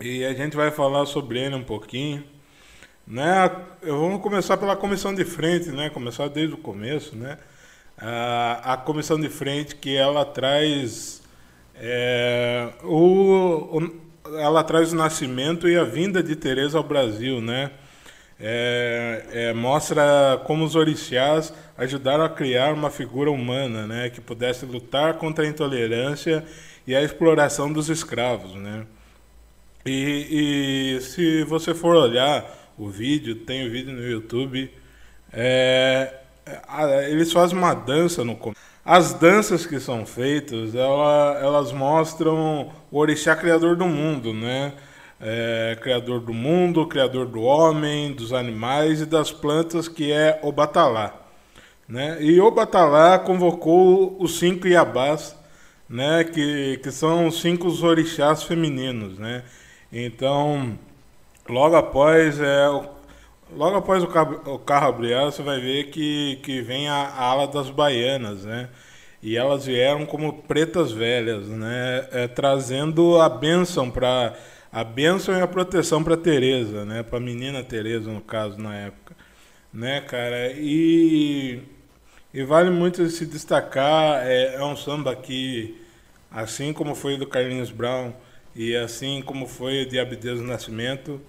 E 0.00 0.24
a 0.24 0.32
gente 0.32 0.56
vai 0.56 0.70
falar 0.70 1.06
sobre 1.06 1.40
ele 1.40 1.56
um 1.56 1.64
pouquinho. 1.64 2.22
Né? 3.04 3.50
Vamos 3.82 4.22
começar 4.22 4.56
pela 4.56 4.76
comissão 4.76 5.12
de 5.12 5.24
frente, 5.24 5.70
né? 5.70 5.90
Começar 5.90 6.28
desde 6.28 6.54
o 6.54 6.58
começo, 6.58 7.16
né? 7.16 7.36
A, 7.96 8.74
a 8.74 8.76
comissão 8.76 9.18
de 9.18 9.28
frente 9.28 9.74
que 9.74 9.96
ela 9.96 10.24
traz 10.24 11.20
é, 11.74 12.68
o, 12.84 13.76
o, 13.76 14.00
ela 14.38 14.62
traz 14.62 14.92
o 14.92 14.96
nascimento 14.96 15.68
e 15.68 15.76
a 15.76 15.82
vinda 15.82 16.22
de 16.22 16.36
Teresa 16.36 16.78
ao 16.78 16.84
Brasil, 16.84 17.40
né? 17.40 17.72
É, 18.38 19.26
é, 19.32 19.52
mostra 19.52 20.40
como 20.44 20.64
os 20.64 20.76
orixás 20.76 21.52
ajudaram 21.76 22.22
a 22.22 22.28
criar 22.28 22.72
uma 22.72 22.88
figura 22.88 23.32
humana, 23.32 23.84
né? 23.84 24.10
Que 24.10 24.20
pudesse 24.20 24.64
lutar 24.64 25.14
contra 25.14 25.44
a 25.44 25.48
intolerância 25.48 26.44
e 26.86 26.94
a 26.94 27.02
exploração 27.02 27.72
dos 27.72 27.88
escravos, 27.88 28.54
né? 28.54 28.86
E, 29.86 30.96
e, 30.96 31.00
se 31.00 31.44
você 31.44 31.74
for 31.74 31.96
olhar 31.96 32.44
o 32.76 32.88
vídeo, 32.88 33.36
tem 33.36 33.64
o 33.64 33.68
um 33.68 33.70
vídeo 33.70 33.92
no 33.92 34.02
YouTube, 34.02 34.70
é, 35.32 36.14
eles 37.08 37.32
fazem 37.32 37.56
uma 37.56 37.74
dança 37.74 38.24
no 38.24 38.38
As 38.84 39.14
danças 39.14 39.66
que 39.66 39.80
são 39.80 40.04
feitas, 40.04 40.74
ela, 40.74 41.38
elas 41.42 41.72
mostram 41.72 42.72
o 42.90 42.98
orixá 42.98 43.34
criador 43.36 43.76
do 43.76 43.86
mundo, 43.86 44.32
né? 44.32 44.74
É, 45.20 45.76
criador 45.80 46.20
do 46.20 46.32
mundo, 46.32 46.86
criador 46.86 47.26
do 47.26 47.40
homem, 47.42 48.12
dos 48.12 48.32
animais 48.32 49.00
e 49.00 49.06
das 49.06 49.32
plantas, 49.32 49.88
que 49.88 50.12
é 50.12 50.38
o 50.42 50.52
Batalá. 50.52 51.14
Né? 51.88 52.18
E 52.20 52.40
o 52.40 52.50
Batalá 52.50 53.18
convocou 53.18 54.16
os 54.20 54.38
cinco 54.38 54.68
Iabás 54.68 55.34
né? 55.88 56.24
Que, 56.24 56.78
que 56.82 56.90
são 56.90 57.26
os 57.26 57.40
cinco 57.40 57.68
orixás 57.82 58.42
femininos, 58.42 59.18
né? 59.18 59.42
Então, 59.92 60.78
logo 61.48 61.76
após 61.76 62.38
é, 62.40 62.66
logo 63.52 63.76
após 63.76 64.02
o, 64.04 64.58
carro 64.58 64.88
abrir, 64.88 65.14
você 65.24 65.42
vai 65.42 65.60
ver 65.60 65.84
que, 65.90 66.38
que 66.42 66.60
vem 66.60 66.88
a 66.88 67.14
ala 67.14 67.46
das 67.46 67.70
baianas, 67.70 68.44
né? 68.44 68.68
E 69.22 69.36
elas 69.36 69.66
vieram 69.66 70.06
como 70.06 70.42
pretas 70.42 70.92
velhas, 70.92 71.48
né? 71.48 72.06
É, 72.12 72.28
trazendo 72.28 73.20
a 73.20 73.28
bênção 73.28 73.90
para 73.90 74.34
a 74.70 74.84
bênção 74.84 75.36
e 75.36 75.40
a 75.40 75.46
proteção 75.46 76.04
para 76.04 76.16
Teresa, 76.16 76.84
né? 76.84 77.02
Para 77.02 77.18
a 77.18 77.20
menina 77.20 77.62
Teresa 77.64 78.10
no 78.12 78.20
caso 78.20 78.58
na 78.58 78.74
época, 78.76 79.16
né, 79.72 80.00
cara? 80.02 80.52
E 80.52 81.62
e 82.32 82.42
vale 82.44 82.70
muito 82.70 83.08
se 83.08 83.24
destacar 83.26 84.26
é, 84.26 84.56
é 84.56 84.64
um 84.64 84.76
samba 84.76 85.16
que 85.16 85.80
assim 86.30 86.72
como 86.74 86.94
foi 86.94 87.16
do 87.16 87.26
Carlinhos 87.26 87.70
Brown 87.70 88.12
e 88.58 88.74
assim 88.74 89.22
como 89.22 89.46
foi 89.46 89.86
de 89.86 90.00
Abdeus 90.00 90.40
Nascimento, 90.40 91.20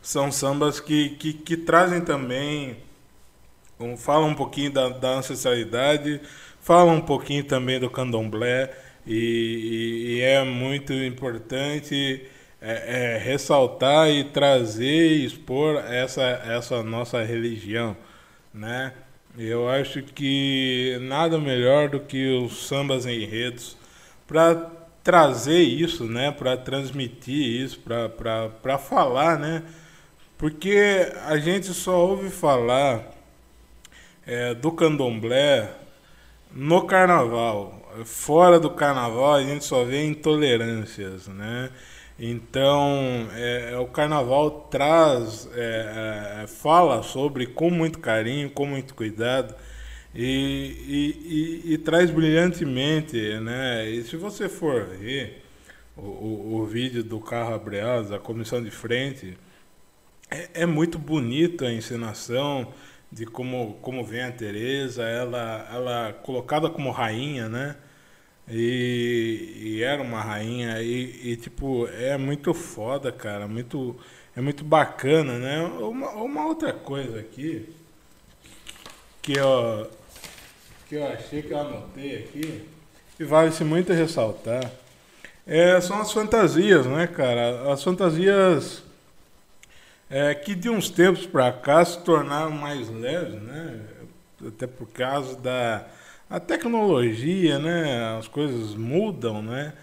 são 0.00 0.30
sambas 0.30 0.78
que, 0.78 1.10
que, 1.16 1.32
que 1.32 1.56
trazem 1.56 2.00
também, 2.00 2.76
um, 3.80 3.96
falam 3.96 4.28
um 4.28 4.34
pouquinho 4.34 4.70
da, 4.70 4.90
da 4.90 5.08
ancestralidade, 5.16 6.20
falam 6.60 6.94
um 6.94 7.00
pouquinho 7.00 7.42
também 7.42 7.80
do 7.80 7.90
candomblé, 7.90 8.72
e, 9.04 9.12
e, 9.12 10.14
e 10.14 10.20
é 10.20 10.44
muito 10.44 10.92
importante 10.92 12.24
é, 12.62 13.16
é, 13.16 13.18
ressaltar 13.18 14.08
e 14.08 14.22
trazer 14.22 14.84
e 14.84 15.24
expor 15.24 15.78
essa, 15.84 16.22
essa 16.22 16.80
nossa 16.80 17.24
religião, 17.24 17.96
né? 18.54 18.92
Eu 19.36 19.68
acho 19.68 20.02
que 20.04 20.96
nada 21.02 21.38
melhor 21.38 21.88
do 21.88 21.98
que 21.98 22.28
os 22.36 22.68
sambas 22.68 23.04
enredos 23.04 23.76
para 24.28 24.77
trazer 25.08 25.62
isso, 25.62 26.04
né? 26.04 26.30
Para 26.30 26.54
transmitir 26.54 27.62
isso, 27.64 27.80
para 27.80 28.76
falar, 28.76 29.38
né? 29.38 29.62
Porque 30.36 31.10
a 31.24 31.38
gente 31.38 31.68
só 31.68 31.98
ouve 32.08 32.28
falar 32.28 33.10
é, 34.26 34.52
do 34.52 34.70
candomblé 34.70 35.70
no 36.52 36.82
carnaval. 36.82 37.90
Fora 38.04 38.60
do 38.60 38.68
carnaval 38.68 39.36
a 39.36 39.42
gente 39.42 39.64
só 39.64 39.82
vê 39.82 40.04
intolerâncias, 40.04 41.26
né? 41.26 41.70
Então 42.20 43.28
é, 43.34 43.78
o 43.78 43.86
carnaval 43.86 44.68
traz, 44.70 45.48
é, 45.54 46.42
é, 46.42 46.46
fala 46.46 47.02
sobre 47.02 47.46
com 47.46 47.70
muito 47.70 47.98
carinho, 47.98 48.50
com 48.50 48.66
muito 48.66 48.94
cuidado 48.94 49.54
e, 50.14 50.24
e, 51.64 51.70
e, 51.70 51.74
e 51.74 51.78
traz 51.78 52.10
brilhantemente, 52.10 53.16
né? 53.40 53.88
E 53.88 54.02
se 54.04 54.16
você 54.16 54.48
for 54.48 54.86
ver 54.86 55.44
o, 55.96 56.02
o, 56.02 56.54
o 56.60 56.66
vídeo 56.66 57.02
do 57.04 57.20
carro 57.20 57.54
Abreados, 57.54 58.12
a 58.12 58.18
comissão 58.18 58.62
de 58.62 58.70
frente, 58.70 59.36
é, 60.30 60.62
é, 60.62 60.66
muito 60.66 60.98
bonita 60.98 61.66
a 61.66 61.72
encenação 61.72 62.72
de 63.10 63.26
como, 63.26 63.74
como 63.82 64.04
vem 64.04 64.22
a 64.22 64.32
Teresa, 64.32 65.02
ela, 65.04 65.68
ela 65.72 66.12
colocada 66.12 66.68
como 66.70 66.90
rainha, 66.90 67.48
né? 67.48 67.76
E, 68.48 69.52
e 69.56 69.82
era 69.82 70.02
uma 70.02 70.20
rainha 70.22 70.80
e, 70.82 71.32
e, 71.32 71.36
tipo, 71.36 71.86
é 71.88 72.16
muito 72.16 72.54
foda, 72.54 73.12
cara, 73.12 73.46
muito, 73.46 73.96
é 74.36 74.40
muito 74.40 74.64
bacana, 74.64 75.38
né? 75.38 75.60
Uma, 75.62 76.10
uma 76.12 76.46
outra 76.46 76.72
coisa 76.72 77.20
aqui 77.20 77.68
que 79.28 79.38
eu, 79.38 79.90
que 80.88 80.94
eu 80.94 81.06
achei 81.06 81.42
que 81.42 81.50
eu 81.50 81.58
anotei 81.58 82.16
aqui, 82.16 82.66
e 83.20 83.24
vale-se 83.24 83.62
muito 83.62 83.92
ressaltar, 83.92 84.70
é, 85.46 85.78
são 85.82 86.00
as 86.00 86.10
fantasias, 86.10 86.86
né, 86.86 87.06
cara? 87.06 87.70
As 87.70 87.84
fantasias 87.84 88.82
é, 90.08 90.34
que 90.34 90.54
de 90.54 90.70
uns 90.70 90.88
tempos 90.88 91.26
para 91.26 91.52
cá 91.52 91.84
se 91.84 91.98
tornaram 92.00 92.52
mais 92.52 92.88
leves, 92.88 93.34
né? 93.42 93.80
Até 94.46 94.66
por 94.66 94.88
causa 94.88 95.36
da 95.36 95.84
a 96.30 96.40
tecnologia, 96.40 97.58
né? 97.58 98.16
As 98.18 98.28
coisas 98.28 98.74
mudam, 98.74 99.42
né? 99.42 99.74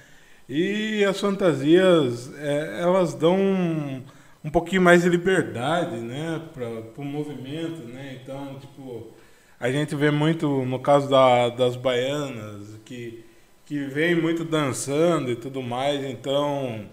E 0.49 1.05
as 1.05 1.19
fantasias, 1.19 2.33
é, 2.39 2.81
elas 2.81 3.13
dão 3.13 3.35
um, 3.35 4.03
um, 4.43 4.49
pouquinho 4.49 4.81
mais 4.81 5.03
de 5.03 5.09
liberdade, 5.09 5.97
né? 5.97 6.41
Para 6.51 6.67
o 6.97 7.05
movimento, 7.05 7.83
né? 7.87 8.19
Então, 8.23 8.57
tipo, 8.59 9.13
a 9.59 9.71
gente 9.71 9.95
vê 9.95 10.11
muito 10.11 10.47
no 10.65 10.79
caso 10.79 11.09
da, 11.09 11.49
das 11.49 11.75
baianas 11.75 12.79
que 12.85 13.23
que 13.65 13.79
vem 13.85 14.15
muito 14.15 14.43
dançando 14.43 15.31
e 15.31 15.35
tudo 15.35 15.61
mais, 15.63 16.03
então 16.05 16.85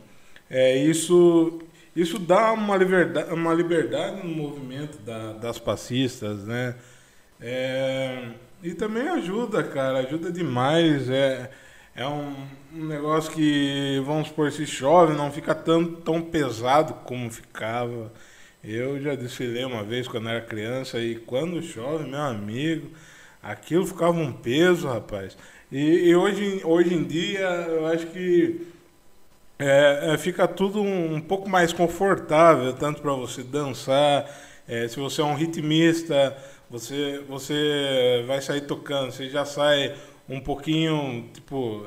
é 0.48 0.76
isso 0.76 1.60
isso 1.94 2.18
dá 2.18 2.52
uma 2.52 2.76
liberdade, 2.76 3.32
uma 3.32 3.52
liberdade 3.52 4.26
no 4.26 4.34
movimento 4.34 4.98
da, 5.02 5.32
das 5.34 5.58
passistas, 5.58 6.44
né? 6.44 6.74
É, 7.40 8.30
e 8.62 8.74
também 8.74 9.08
ajuda, 9.08 9.62
cara, 9.64 9.98
ajuda 9.98 10.32
demais. 10.32 11.10
É, 11.10 11.50
é 11.94 12.06
um, 12.06 12.34
um, 12.74 12.86
negócio 12.86 13.30
que, 13.32 14.00
vamos 14.06 14.28
supor, 14.28 14.50
se 14.52 14.66
chove, 14.66 15.14
não 15.14 15.30
fica 15.30 15.54
tão, 15.54 15.84
tão 15.84 16.22
pesado 16.22 16.94
como 17.04 17.30
ficava. 17.30 18.12
Eu 18.64 19.00
já 19.00 19.14
desfilei 19.16 19.64
uma 19.64 19.82
vez 19.82 20.06
quando 20.06 20.28
era 20.28 20.40
criança 20.40 21.00
e 21.00 21.16
quando 21.16 21.60
chove, 21.62 22.08
meu 22.08 22.20
amigo, 22.20 22.90
aquilo 23.42 23.84
ficava 23.86 24.12
um 24.12 24.32
peso, 24.32 24.86
rapaz. 24.86 25.36
E, 25.70 26.08
e 26.08 26.14
hoje, 26.14 26.60
hoje 26.64 26.94
em 26.94 27.02
dia, 27.02 27.40
eu 27.40 27.86
acho 27.86 28.06
que 28.06 28.66
é, 29.58 30.12
é, 30.14 30.18
fica 30.18 30.46
tudo 30.46 30.80
um, 30.80 31.14
um, 31.16 31.20
pouco 31.20 31.48
mais 31.48 31.72
confortável, 31.72 32.72
tanto 32.72 33.02
para 33.02 33.12
você 33.14 33.42
dançar, 33.42 34.28
é, 34.68 34.86
se 34.86 34.98
você 34.98 35.20
é 35.20 35.24
um 35.24 35.34
ritmista, 35.34 36.36
você, 36.70 37.20
você 37.28 38.24
vai 38.26 38.40
sair 38.40 38.62
tocando, 38.62 39.10
você 39.12 39.28
já 39.28 39.44
sai 39.44 39.94
um 40.28 40.40
pouquinho, 40.40 41.28
tipo, 41.34 41.84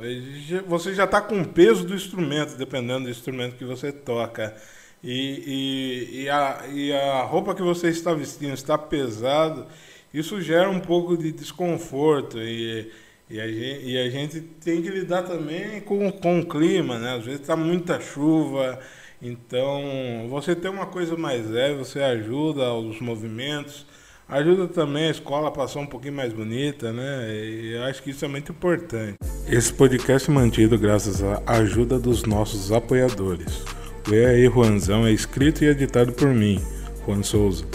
você 0.68 0.94
já 0.94 1.06
está 1.06 1.22
com 1.22 1.42
o 1.42 1.48
peso 1.48 1.86
do 1.86 1.96
instrumento, 1.96 2.58
dependendo 2.58 3.06
do 3.06 3.10
instrumento 3.10 3.56
que 3.56 3.66
você 3.66 3.92
toca. 3.92 4.56
E, 5.04 6.18
e, 6.18 6.22
e, 6.24 6.30
a, 6.30 6.66
e 6.72 6.94
a 6.94 7.24
roupa 7.24 7.54
que 7.54 7.62
você 7.62 7.90
está 7.90 8.14
vestindo 8.14 8.54
está 8.54 8.78
pesado, 8.78 9.66
isso 10.14 10.42
gera 10.42 10.70
um 10.70 10.80
pouco 10.80 11.18
de 11.18 11.32
desconforto. 11.32 12.40
E, 12.40 12.92
e 13.30 13.40
a, 13.40 13.48
gente, 13.48 13.86
e 13.86 13.98
a 13.98 14.10
gente 14.10 14.42
tem 14.42 14.82
que 14.82 14.90
lidar 14.90 15.24
também 15.24 15.82
com, 15.82 16.12
com 16.12 16.40
o 16.40 16.46
clima, 16.46 17.00
né? 17.00 17.16
Às 17.16 17.26
vezes 17.26 17.42
está 17.42 17.56
muita 17.56 18.00
chuva, 18.00 18.80
então 19.22 20.28
você 20.30 20.56
tem 20.56 20.70
uma 20.70 20.86
coisa 20.86 21.18
mais 21.18 21.50
leve, 21.50 21.80
você 21.80 22.00
ajuda 22.00 22.72
os 22.74 23.02
movimentos, 23.02 23.86
ajuda 24.28 24.68
também 24.68 25.08
a 25.08 25.12
escola 25.12 25.48
a 25.48 25.52
passar 25.52 25.80
um 25.80 25.88
pouquinho 25.88 26.14
mais 26.14 26.34
bonita, 26.34 26.94
né? 26.94 27.28
E 27.34 27.78
acho 27.78 28.04
que 28.04 28.12
isso 28.12 28.24
é 28.24 28.28
muito 28.28 28.52
importante. 28.52 29.18
Esse 29.48 29.74
podcast 29.74 30.30
é 30.30 30.34
mantido 30.34 30.78
graças 30.78 31.24
à 31.24 31.42
ajuda 31.48 31.98
dos 31.98 32.24
nossos 32.24 32.72
apoiadores. 32.72 33.64
E 34.12 34.24
aí, 34.24 34.46
Juanzão 34.46 35.08
é 35.08 35.12
escrito 35.12 35.64
e 35.64 35.68
editado 35.68 36.14
por 36.14 36.30
mim, 36.30 36.62
Juan 37.06 37.24
Souza. 37.24 37.66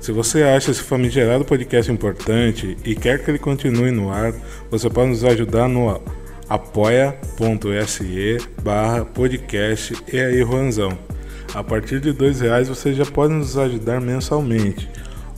Se 0.00 0.12
você 0.12 0.42
acha 0.42 0.70
esse 0.70 0.82
famigerado 0.82 1.44
podcast 1.44 1.90
importante 1.90 2.76
e 2.84 2.94
quer 2.94 3.24
que 3.24 3.30
ele 3.30 3.38
continue 3.38 3.90
no 3.90 4.10
ar, 4.10 4.34
você 4.70 4.90
pode 4.90 5.10
nos 5.10 5.24
ajudar 5.24 5.68
no 5.68 6.00
apoia.se 6.48 8.38
barra 8.62 9.04
podcast 9.04 9.96
e 10.12 10.20
aí 10.20 10.42
Juanzão. 10.42 10.96
A 11.54 11.64
partir 11.64 12.00
de 12.00 12.12
dois 12.12 12.40
reais 12.40 12.68
você 12.68 12.94
já 12.94 13.04
pode 13.04 13.34
nos 13.34 13.58
ajudar 13.58 14.00
mensalmente, 14.00 14.88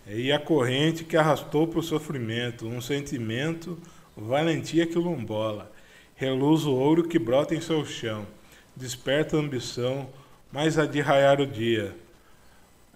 E 0.06 0.32
a 0.32 0.38
corrente 0.38 1.04
que 1.04 1.16
arrastou 1.16 1.66
para 1.66 1.80
o 1.80 1.82
sofrimento, 1.82 2.66
um 2.66 2.80
sentimento, 2.80 3.78
valentia 4.16 4.86
quilombola. 4.86 5.70
Reluz 6.14 6.64
o 6.64 6.74
ouro 6.74 7.06
que 7.06 7.18
brota 7.18 7.54
em 7.54 7.60
seu 7.60 7.84
chão, 7.84 8.26
desperta 8.74 9.36
a 9.36 9.40
ambição, 9.40 10.08
mais 10.50 10.78
a 10.78 10.86
de 10.86 11.00
raiar 11.00 11.40
o 11.40 11.46
dia. 11.46 11.94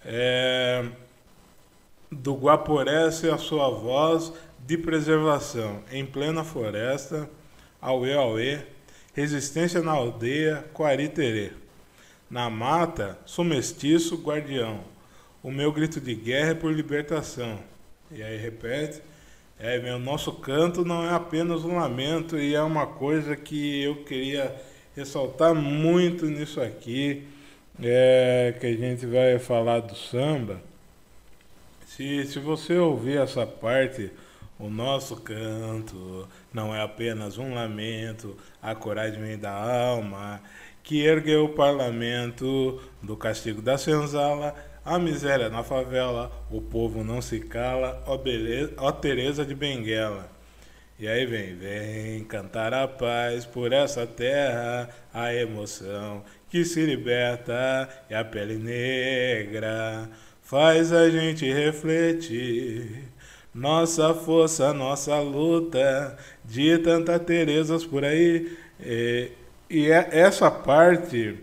É, 0.05 0.85
do 2.13 2.35
Guaporé 2.35 3.07
a 3.07 3.39
sua 3.39 3.71
voz 3.71 4.33
de 4.59 4.77
preservação, 4.77 5.83
em 5.91 6.05
plena 6.05 6.45
floresta, 6.45 7.29
auê, 7.81 8.13
auê, 8.15 8.61
resistência 9.15 9.81
na 9.81 9.93
aldeia, 9.93 10.65
Quariterê. 10.75 11.53
Na 12.31 12.49
mata, 12.49 13.19
sou 13.25 13.45
mestiço, 13.45 14.17
guardião, 14.17 14.81
o 15.43 15.51
meu 15.51 15.73
grito 15.73 16.01
de 16.01 16.15
guerra 16.15 16.51
é 16.51 16.55
por 16.55 16.73
libertação. 16.73 17.59
E 18.11 18.23
aí 18.23 18.37
repete, 18.37 19.03
é, 19.59 19.79
meu 19.79 19.99
nosso 19.99 20.33
canto 20.33 20.85
não 20.85 21.05
é 21.05 21.15
apenas 21.15 21.65
um 21.65 21.77
lamento 21.77 22.39
e 22.39 22.55
é 22.55 22.63
uma 22.63 22.87
coisa 22.87 23.35
que 23.35 23.83
eu 23.83 24.05
queria 24.05 24.55
ressaltar 24.95 25.55
muito 25.55 26.27
nisso 26.27 26.61
aqui, 26.61 27.27
é, 27.83 28.55
que 28.61 28.67
a 28.67 28.77
gente 28.77 29.07
vai 29.07 29.39
falar 29.39 29.81
do 29.81 29.97
samba. 29.97 30.72
Se, 31.97 32.25
se 32.25 32.39
você 32.39 32.79
ouvir 32.79 33.19
essa 33.19 33.47
parte, 33.47 34.11
o 34.59 34.71
nosso 34.71 35.15
canto 35.17 36.27
não 36.51 36.75
é 36.75 36.81
apenas 36.81 37.37
um 37.37 37.53
lamento, 37.53 38.35
a 38.63 38.75
coragem 38.75 39.37
da 39.37 39.53
alma, 39.53 40.41
que 40.83 41.05
ergueu 41.05 41.45
o 41.45 41.55
parlamento 41.55 42.81
do 43.03 43.15
castigo 43.15 43.61
da 43.61 43.77
senzala 43.77 44.55
a 44.83 44.99
miséria 44.99 45.51
na 45.51 45.63
favela, 45.63 46.33
o 46.51 46.63
povo 46.63 47.05
não 47.05 47.21
se 47.21 47.41
cala, 47.41 48.03
ó, 48.07 48.17
beleza, 48.17 48.73
ó 48.79 48.91
Teresa 48.91 49.45
de 49.45 49.55
Benguela. 49.55 50.31
E 50.99 51.07
aí 51.07 51.27
vem, 51.27 51.55
vem 51.57 52.25
cantar 52.25 52.73
a 52.73 52.89
paz 52.89 53.45
por 53.45 53.71
essa 53.71 54.07
terra, 54.07 54.89
a 55.13 55.35
emoção 55.35 56.25
que 56.49 56.65
se 56.65 56.87
liberta 56.87 57.87
e 58.09 58.15
a 58.15 58.25
pele 58.25 58.57
negra 58.57 60.09
faz 60.53 60.93
a 60.93 61.09
gente 61.09 61.51
refletir. 61.51 63.09
Nossa 63.55 64.13
força, 64.13 64.71
nossa 64.75 65.19
luta, 65.19 66.15
de 66.45 66.77
tantas 66.77 67.23
Terezas 67.23 67.87
por 67.87 68.05
aí. 68.05 68.55
E, 68.79 69.31
e 69.71 69.91
é 69.91 70.11
essa 70.13 70.51
parte 70.51 71.39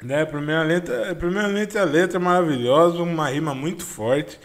né? 0.00 0.24
Primeiramente, 0.24 0.90
primeiramente 1.18 1.76
a 1.76 1.84
letra 1.84 2.18
é 2.18 2.20
maravilhosa, 2.20 3.02
uma 3.02 3.28
rima 3.28 3.56
muito 3.56 3.84
forte. 3.84 4.38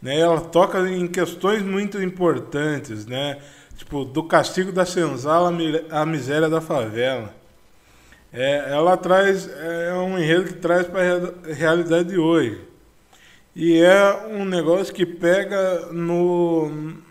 Né? 0.00 0.20
Ela 0.20 0.40
toca 0.40 0.88
em 0.88 1.08
questões 1.08 1.62
muito 1.62 2.00
importantes, 2.00 3.04
né? 3.04 3.38
Tipo, 3.76 4.04
do 4.04 4.22
castigo 4.22 4.70
da 4.70 4.86
senzala 4.86 5.52
à 5.90 6.06
miséria 6.06 6.48
da 6.48 6.60
favela. 6.60 7.34
É, 8.32 8.70
ela 8.72 8.96
traz, 8.96 9.48
é 9.48 9.92
um 9.94 10.16
enredo 10.18 10.44
que 10.44 10.54
traz 10.54 10.86
para 10.86 11.00
a 11.50 11.52
realidade 11.52 12.10
de 12.10 12.18
hoje. 12.18 12.73
E 13.56 13.78
é 13.78 14.26
um 14.26 14.44
negócio 14.44 14.92
que 14.92 15.06
pega 15.06 15.92
no, 15.92 16.68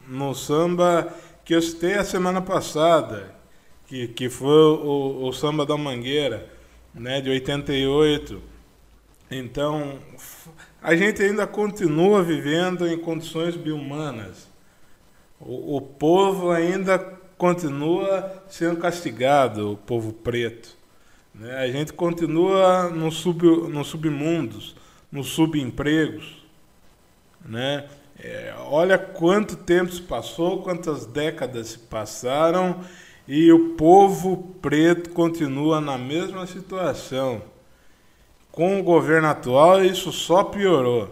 no 0.07 0.35
samba 0.35 1.13
que 1.45 1.55
eu 1.55 1.61
citei 1.61 1.93
a 1.93 2.03
semana 2.03 2.41
passada, 2.41 3.33
que, 3.87 4.09
que 4.09 4.29
foi 4.29 4.49
o, 4.49 5.27
o 5.27 5.31
samba 5.31 5.65
da 5.65 5.77
Mangueira 5.77 6.49
né, 6.93 7.21
de 7.21 7.29
88. 7.29 8.41
Então, 9.31 9.99
a 10.81 10.95
gente 10.95 11.21
ainda 11.21 11.47
continua 11.47 12.21
vivendo 12.21 12.87
em 12.87 12.97
condições 12.97 13.55
bihumanas. 13.55 14.49
O, 15.39 15.77
o 15.77 15.81
povo 15.81 16.51
ainda 16.51 16.99
continua 17.37 18.43
sendo 18.49 18.77
castigado, 18.77 19.71
o 19.71 19.77
povo 19.77 20.11
preto. 20.11 20.77
Né? 21.33 21.57
A 21.57 21.71
gente 21.71 21.93
continua 21.93 22.89
no, 22.89 23.11
sub, 23.11 23.45
no 23.69 23.83
submundos, 23.83 24.75
nos 25.13 25.27
subempregos. 25.27 26.43
Né? 27.45 27.85
É, 28.19 28.51
olha 28.65 28.97
quanto 28.97 29.55
tempo 29.55 29.91
se 29.91 30.01
passou, 30.01 30.63
quantas 30.63 31.05
décadas 31.05 31.67
se 31.67 31.77
passaram 31.77 32.81
e 33.27 33.51
o 33.51 33.75
povo 33.75 34.55
preto 34.59 35.11
continua 35.11 35.79
na 35.79 35.99
mesma 35.99 36.47
situação. 36.47 37.43
Com 38.51 38.79
o 38.79 38.83
governo 38.83 39.27
atual, 39.27 39.85
isso 39.85 40.11
só 40.11 40.43
piorou. 40.43 41.09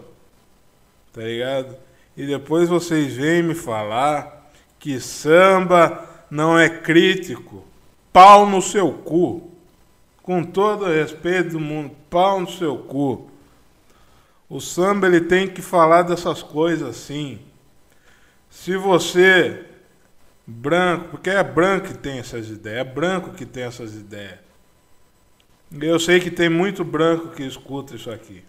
Tá 1.12 1.22
ligado? 1.22 1.76
E 2.16 2.26
depois 2.26 2.68
vocês 2.68 3.14
vêm 3.14 3.42
me 3.42 3.54
falar 3.54 4.50
que 4.78 4.98
samba 4.98 6.08
não 6.30 6.58
é 6.58 6.68
crítico. 6.68 7.64
Pau 8.12 8.46
no 8.46 8.60
seu 8.60 8.92
cu. 8.92 9.50
Com 10.22 10.42
todo 10.44 10.84
o 10.84 10.88
respeito 10.88 11.50
do 11.50 11.60
mundo, 11.60 11.92
pau 12.10 12.40
no 12.40 12.50
seu 12.50 12.78
cu. 12.78 13.31
O 14.52 14.60
samba 14.60 15.06
ele 15.06 15.22
tem 15.22 15.48
que 15.48 15.62
falar 15.62 16.02
dessas 16.02 16.42
coisas 16.42 16.96
sim. 16.96 17.40
Se 18.50 18.76
você 18.76 19.64
Branco, 20.46 21.08
porque 21.10 21.30
é 21.30 21.42
branco 21.42 21.88
que 21.88 21.94
tem 21.94 22.18
essas 22.18 22.48
ideias, 22.48 22.80
é 22.80 22.84
branco 22.84 23.30
que 23.30 23.46
tem 23.46 23.62
essas 23.62 23.94
ideias. 23.94 24.40
Eu 25.80 25.98
sei 26.00 26.20
que 26.20 26.30
tem 26.30 26.48
muito 26.48 26.84
branco 26.84 27.28
que 27.28 27.44
escuta 27.44 27.94
isso 27.94 28.10
aqui. 28.10 28.44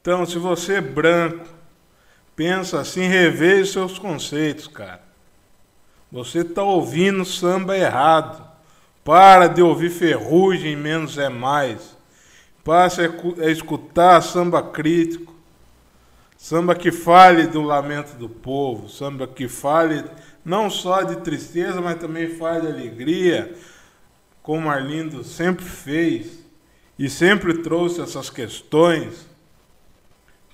Então, 0.00 0.24
se 0.26 0.38
você 0.38 0.74
é 0.74 0.80
branco, 0.80 1.46
pensa 2.36 2.78
assim, 2.78 3.08
reveja 3.08 3.72
seus 3.72 3.98
conceitos, 3.98 4.68
cara. 4.68 5.02
Você 6.12 6.40
está 6.40 6.62
ouvindo 6.62 7.24
samba 7.24 7.76
errado. 7.76 8.46
Para 9.02 9.48
de 9.48 9.62
ouvir 9.62 9.90
ferrugem, 9.90 10.76
menos 10.76 11.18
é 11.18 11.28
mais. 11.28 11.93
Passe 12.64 13.02
a 13.02 13.50
escutar 13.50 14.20
samba 14.22 14.62
crítico. 14.62 15.34
Samba 16.36 16.74
que 16.74 16.90
fale 16.90 17.46
do 17.46 17.62
lamento 17.62 18.16
do 18.16 18.28
povo, 18.28 18.88
samba 18.88 19.26
que 19.26 19.48
fale 19.48 20.04
não 20.44 20.68
só 20.68 21.02
de 21.02 21.16
tristeza, 21.16 21.80
mas 21.80 21.98
também 21.98 22.36
faz 22.36 22.62
de 22.62 22.68
alegria, 22.68 23.54
como 24.42 24.68
Arlindo 24.68 25.24
sempre 25.24 25.64
fez 25.64 26.44
e 26.98 27.08
sempre 27.08 27.62
trouxe 27.62 28.02
essas 28.02 28.28
questões, 28.28 29.26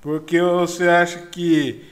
porque 0.00 0.40
você 0.40 0.88
acha 0.88 1.26
que 1.26 1.84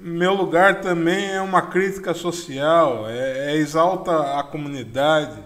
meu 0.00 0.34
lugar 0.34 0.80
também 0.80 1.30
é 1.30 1.40
uma 1.40 1.62
crítica 1.62 2.14
social, 2.14 3.08
é, 3.08 3.52
é 3.52 3.56
exalta 3.56 4.38
a 4.38 4.42
comunidade. 4.42 5.38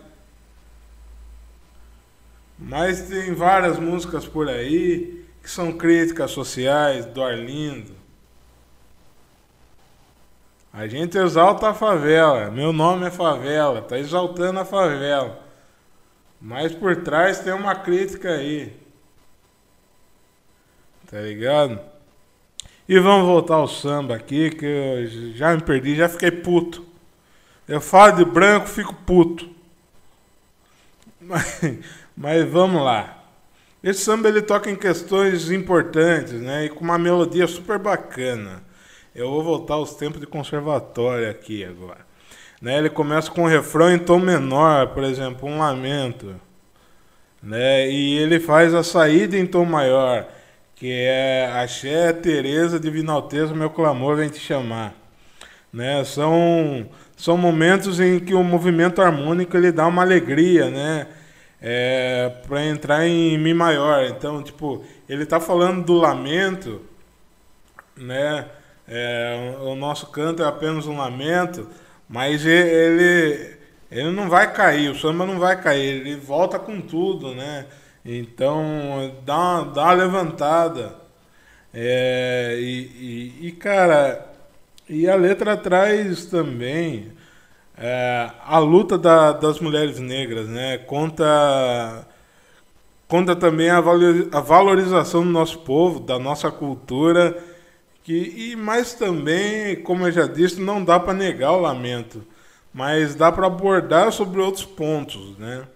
Mas 2.59 3.03
tem 3.03 3.35
várias 3.35 3.79
músicas 3.79 4.27
por 4.27 4.49
aí 4.49 5.25
que 5.42 5.51
são 5.51 5.73
críticas 5.73 6.31
sociais 6.31 7.07
do 7.07 7.23
Arlindo. 7.23 7.95
A 10.73 10.87
gente 10.87 11.16
exalta 11.16 11.71
a 11.71 11.75
favela. 11.75 12.51
Meu 12.51 12.73
nome 12.73 13.07
é 13.07 13.11
favela. 13.11 13.81
Tá 13.81 13.99
exaltando 13.99 14.61
a 14.61 14.64
favela. 14.64 15.40
Mas 16.40 16.75
por 16.75 16.97
trás 17.03 17.40
tem 17.40 17.53
uma 17.53 17.75
crítica 17.75 18.31
aí. 18.31 18.77
Tá 21.11 21.21
ligado? 21.21 21.81
E 22.88 22.99
vamos 22.99 23.27
voltar 23.27 23.55
ao 23.55 23.66
samba 23.66 24.14
aqui, 24.14 24.51
que 24.51 24.64
eu 24.64 25.33
já 25.35 25.55
me 25.55 25.62
perdi, 25.62 25.97
já 25.97 26.09
fiquei 26.09 26.31
puto. 26.31 26.85
Eu 27.66 27.81
falo 27.81 28.12
de 28.16 28.25
branco, 28.25 28.66
fico 28.69 28.95
puto. 28.95 29.49
Mas, 31.21 31.61
mas 32.16 32.48
vamos 32.48 32.83
lá. 32.83 33.24
Esse 33.83 34.00
samba 34.00 34.29
ele 34.29 34.42
toca 34.42 34.70
em 34.70 34.76
questões 34.76 35.50
importantes, 35.50 36.33
né? 36.33 36.64
E 36.64 36.68
com 36.68 36.83
uma 36.83 36.98
melodia 36.98 37.46
super 37.46 37.79
bacana. 37.79 38.62
Eu 39.14 39.31
vou 39.31 39.42
voltar 39.42 39.74
aos 39.74 39.94
tempos 39.94 40.20
de 40.20 40.26
conservatório 40.26 41.31
aqui 41.31 41.64
agora. 41.64 42.05
Né, 42.61 42.79
ele 42.79 42.90
começa 42.90 43.31
com 43.31 43.42
um 43.42 43.46
refrão 43.46 43.90
em 43.90 43.98
tom 43.98 44.18
menor, 44.18 44.88
por 44.88 45.05
exemplo, 45.05 45.48
um 45.48 45.59
lamento. 45.59 46.35
Né, 47.42 47.90
e 47.90 48.18
ele 48.18 48.40
faz 48.40 48.74
a 48.74 48.83
saída 48.83 49.37
em 49.37 49.46
tom 49.46 49.64
maior, 49.64 50.26
que 50.74 50.90
é 50.90 51.50
Axé, 51.55 52.12
Tereza, 52.12 52.81
Divina 52.81 53.12
Alteza, 53.12 53.55
meu 53.55 53.70
clamor 53.70 54.16
vem 54.16 54.29
te 54.29 54.38
chamar. 54.38 54.94
Né? 55.72 56.02
São, 56.05 56.88
são 57.16 57.37
momentos 57.37 58.00
em 58.00 58.18
que 58.18 58.35
o 58.35 58.42
movimento 58.42 59.00
harmônico 59.00 59.57
ele 59.57 59.70
dá 59.70 59.87
uma 59.87 60.02
alegria, 60.02 60.70
né? 60.70 61.07
É, 61.61 62.31
para 62.47 62.64
entrar 62.66 63.07
em 63.07 63.38
Mi 63.38 63.55
maior. 63.55 64.05
Então, 64.05 64.42
tipo, 64.42 64.85
ele 65.09 65.23
está 65.23 65.40
falando 65.40 65.85
do 65.85 65.95
lamento, 65.95 66.83
né? 67.97 68.47
É, 68.88 69.57
o 69.62 69.75
nosso 69.75 70.07
canto 70.09 70.42
é 70.42 70.47
apenas 70.47 70.87
um 70.87 70.99
lamento, 70.99 71.69
mas 72.09 72.47
ele, 72.47 73.57
ele 73.90 74.11
não 74.12 74.29
vai 74.29 74.53
cair, 74.53 74.90
o 74.90 74.95
samba 74.95 75.27
não 75.27 75.38
vai 75.40 75.61
cair, 75.61 76.07
ele 76.07 76.16
volta 76.16 76.59
com 76.59 76.81
tudo, 76.81 77.35
né? 77.35 77.66
Então 78.05 79.12
dá 79.25 79.37
uma, 79.37 79.64
dá 79.73 79.83
uma 79.85 79.92
levantada. 79.92 80.95
É, 81.75 82.57
e, 82.59 83.35
e, 83.42 83.49
e, 83.49 83.53
cara, 83.53 84.25
e 84.88 85.09
a 85.09 85.16
letra 85.16 85.57
traz 85.57 86.27
também 86.27 87.12
é, 87.79 88.31
a 88.45 88.59
luta 88.59 88.97
da, 88.97 89.33
das 89.33 89.61
mulheres 89.61 89.99
negras, 89.99 90.49
né? 90.49 90.79
Conta, 90.79 92.07
conta 93.07 93.37
também 93.37 93.69
a, 93.71 93.81
valorização 93.81 95.23
do 95.25 95.31
nosso 95.31 95.59
povo, 95.61 96.01
da 96.01 96.19
nossa 96.19 96.51
cultura 96.51 97.37
que, 98.07 98.53
e 98.53 98.57
mais 98.57 98.95
também, 98.95 99.83
como 99.83 100.07
eu 100.07 100.12
já 100.12 100.27
disse, 100.29 100.61
não 100.61 100.85
dá 100.85 101.01
para 101.01 101.12
negar 101.12 101.53
o 101.53 101.61
lamento, 101.61 102.25
mas 102.73 103.17
dá 103.17 103.33
para 103.33 103.49
abordar 103.49 104.12
sobre 104.12 104.41
outros 104.41 104.65
pontos, 104.65 105.37
né? 105.39 105.67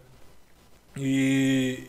E, 0.97 1.89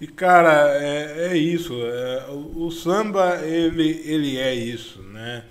e 0.00 0.06
cara, 0.06 0.70
é, 0.80 1.32
é 1.32 1.36
isso. 1.36 1.74
É, 1.74 2.26
o, 2.30 2.66
o, 2.66 2.70
samba 2.70 3.40
ele, 3.44 4.00
ele 4.04 4.38
é 4.38 4.54
isso, 4.54 5.02
né? 5.02 5.44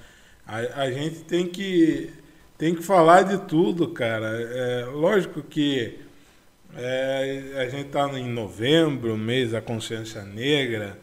A, 0.48 0.84
a 0.84 0.92
gente 0.92 1.20
tem 1.24 1.46
que 1.46 2.14
tem 2.60 2.76
que 2.76 2.84
falar 2.84 3.24
de 3.24 3.38
tudo, 3.48 3.88
cara. 3.88 4.28
É, 4.28 4.86
lógico 4.92 5.42
que 5.42 5.98
é, 6.76 7.54
a 7.58 7.70
gente 7.70 7.88
está 7.88 8.06
em 8.20 8.30
novembro, 8.30 9.18
mês 9.18 9.52
da 9.52 9.62
consciência 9.62 10.24
negra. 10.24 11.00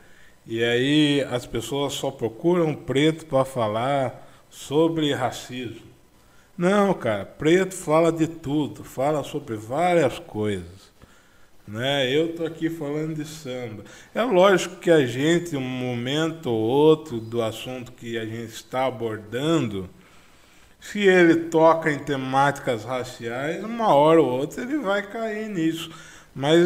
E 0.46 0.62
aí 0.62 1.26
as 1.30 1.46
pessoas 1.46 1.94
só 1.94 2.10
procuram 2.10 2.74
preto 2.74 3.24
para 3.24 3.42
falar 3.46 4.28
sobre 4.50 5.14
racismo. 5.14 5.86
Não, 6.58 6.92
cara, 6.92 7.24
preto 7.24 7.74
fala 7.74 8.12
de 8.12 8.26
tudo, 8.26 8.84
fala 8.84 9.24
sobre 9.24 9.56
várias 9.56 10.18
coisas. 10.18 10.92
Né? 11.66 12.14
Eu 12.14 12.34
tô 12.34 12.44
aqui 12.44 12.68
falando 12.68 13.14
de 13.14 13.24
samba. 13.24 13.82
É 14.14 14.22
lógico 14.22 14.76
que 14.76 14.90
a 14.90 15.06
gente, 15.06 15.56
um 15.56 15.60
momento 15.60 16.50
ou 16.50 16.60
outro 16.60 17.18
do 17.18 17.40
assunto 17.40 17.92
que 17.92 18.18
a 18.18 18.26
gente 18.26 18.52
está 18.52 18.84
abordando, 18.84 19.88
se 20.90 21.00
ele 21.00 21.36
toca 21.50 21.90
em 21.90 21.98
temáticas 21.98 22.84
raciais, 22.84 23.62
uma 23.64 23.92
hora 23.94 24.20
ou 24.20 24.40
outra 24.40 24.62
ele 24.62 24.78
vai 24.78 25.02
cair 25.02 25.48
nisso. 25.48 25.90
Mas 26.34 26.58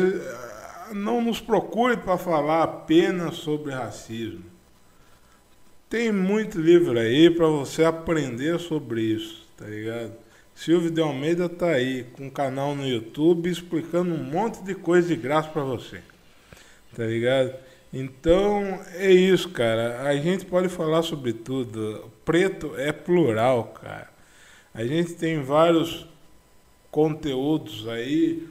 não 0.93 1.23
nos 1.23 1.41
procure 1.41 1.97
para 1.97 2.19
falar 2.19 2.63
apenas 2.63 3.37
sobre 3.37 3.73
racismo. 3.73 4.45
Tem 5.89 6.13
muito 6.13 6.61
livro 6.61 6.99
aí 6.99 7.31
para 7.31 7.47
você 7.47 7.83
aprender 7.83 8.59
sobre 8.61 9.01
isso, 9.01 9.47
tá 9.57 9.67
ligado? 9.67 10.13
Silvio 10.55 10.91
de 10.91 11.01
Almeida 11.01 11.49
tá 11.49 11.69
aí 11.69 12.05
com 12.13 12.27
um 12.27 12.31
canal 12.31 12.77
no 12.77 12.87
YouTube 12.87 13.49
explicando 13.49 14.15
um 14.15 14.23
monte 14.23 14.63
de 14.63 14.75
coisa 14.75 15.09
de 15.09 15.17
graça 15.17 15.49
para 15.49 15.63
você. 15.63 16.03
Tá 16.95 17.05
ligado? 17.07 17.55
Então, 17.93 18.81
é 18.95 19.11
isso, 19.11 19.49
cara. 19.49 20.03
A 20.03 20.15
gente 20.17 20.45
pode 20.45 20.69
falar 20.69 21.03
sobre 21.03 21.33
tudo. 21.33 22.11
Preto 22.25 22.75
é 22.77 22.93
plural, 22.93 23.75
cara. 23.83 24.10
A 24.73 24.85
gente 24.85 25.15
tem 25.15 25.43
vários 25.43 26.07
conteúdos 26.91 27.89
aí 27.89 28.49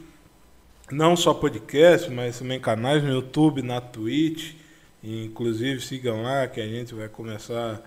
não 0.92 1.16
só 1.16 1.34
podcast, 1.34 2.10
mas 2.12 2.40
também 2.40 2.60
canais 2.60 3.04
no 3.04 3.12
YouTube, 3.12 3.62
na 3.62 3.80
Twitch. 3.80 4.56
Inclusive 5.04 5.80
sigam 5.80 6.24
lá 6.24 6.48
que 6.48 6.60
a 6.60 6.68
gente 6.68 6.94
vai 6.94 7.08
começar 7.08 7.82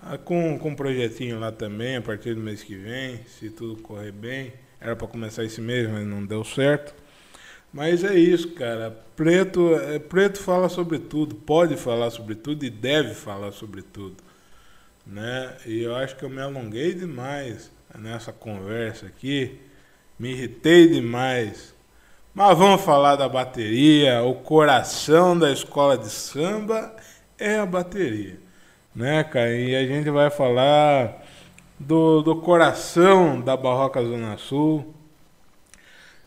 a, 0.00 0.18
com, 0.18 0.58
com 0.58 0.70
um 0.70 0.74
projetinho 0.74 1.38
lá 1.38 1.52
também 1.52 1.96
a 1.96 2.02
partir 2.02 2.34
do 2.34 2.40
mês 2.40 2.62
que 2.62 2.74
vem, 2.74 3.20
se 3.26 3.50
tudo 3.50 3.80
correr 3.82 4.12
bem. 4.12 4.52
Era 4.80 4.96
para 4.96 5.06
começar 5.06 5.44
esse 5.44 5.60
mês, 5.60 5.88
mas 5.88 6.06
não 6.06 6.24
deu 6.24 6.44
certo. 6.44 6.94
Mas 7.72 8.02
é 8.02 8.18
isso, 8.18 8.52
cara. 8.52 8.90
Preto, 9.14 9.74
é, 9.74 9.98
preto 9.98 10.38
fala 10.38 10.68
sobre 10.68 10.98
tudo, 10.98 11.34
pode 11.34 11.76
falar 11.76 12.10
sobre 12.10 12.34
tudo 12.34 12.64
e 12.64 12.70
deve 12.70 13.14
falar 13.14 13.52
sobre 13.52 13.82
tudo. 13.82 14.16
Né? 15.08 15.56
E 15.64 15.82
eu 15.82 15.96
acho 15.96 16.14
que 16.16 16.24
eu 16.24 16.28
me 16.28 16.42
alonguei 16.42 16.92
demais 16.92 17.70
nessa 17.98 18.30
conversa 18.30 19.06
aqui, 19.06 19.58
me 20.18 20.32
irritei 20.32 20.86
demais. 20.86 21.74
Mas 22.34 22.58
vamos 22.58 22.82
falar 22.82 23.16
da 23.16 23.26
bateria. 23.26 24.22
O 24.22 24.34
coração 24.34 25.36
da 25.38 25.50
escola 25.50 25.96
de 25.96 26.10
samba 26.10 26.94
é 27.38 27.58
a 27.58 27.64
bateria, 27.64 28.38
né, 28.94 29.24
cara? 29.24 29.56
E 29.56 29.74
a 29.74 29.86
gente 29.86 30.10
vai 30.10 30.28
falar 30.28 31.24
do, 31.78 32.20
do 32.20 32.36
coração 32.36 33.40
da 33.40 33.56
Barroca 33.56 34.04
Zona 34.04 34.36
Sul, 34.36 34.94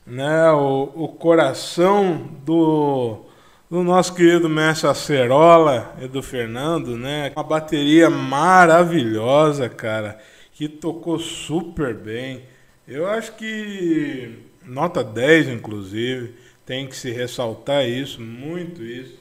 né? 0.06 0.52
O, 0.54 0.92
o 0.96 1.08
coração 1.08 2.18
do, 2.44 3.26
do 3.72 3.86
nosso 3.86 4.14
querido 4.14 4.50
mestre 4.50 4.90
Acerola 4.90 5.96
e 6.02 6.06
do 6.06 6.22
Fernando, 6.22 6.98
né? 6.98 7.32
Uma 7.34 7.44
bateria 7.44 8.10
maravilhosa, 8.10 9.70
cara, 9.70 10.20
que 10.52 10.68
tocou 10.68 11.18
super 11.18 11.94
bem. 11.94 12.44
Eu 12.86 13.08
acho 13.08 13.34
que 13.38 14.40
nota 14.66 15.02
10, 15.02 15.48
inclusive, 15.48 16.36
tem 16.66 16.86
que 16.86 16.98
se 16.98 17.12
ressaltar 17.12 17.88
isso, 17.88 18.20
muito 18.20 18.84
isso. 18.84 19.18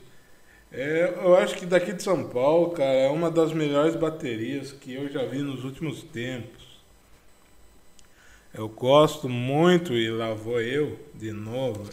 É, 0.73 1.15
eu 1.23 1.37
acho 1.37 1.55
que 1.55 1.65
daqui 1.65 1.93
de 1.93 2.03
São 2.03 2.25
Paulo, 2.25 2.71
cara, 2.71 2.91
é 2.91 3.09
uma 3.09 3.31
das 3.31 3.53
melhores 3.53 3.95
baterias 3.95 4.73
que 4.73 4.93
eu 4.93 5.09
já 5.09 5.25
vi 5.27 5.39
nos 5.43 5.63
últimos 5.63 6.03
tempos. 6.03 6.65
Eu 8.53 8.69
gosto 8.69 9.29
muito, 9.29 9.93
e 9.93 10.11
lá 10.11 10.35
vou 10.35 10.61
eu 10.61 10.99
de 11.15 11.31
novo, 11.31 11.89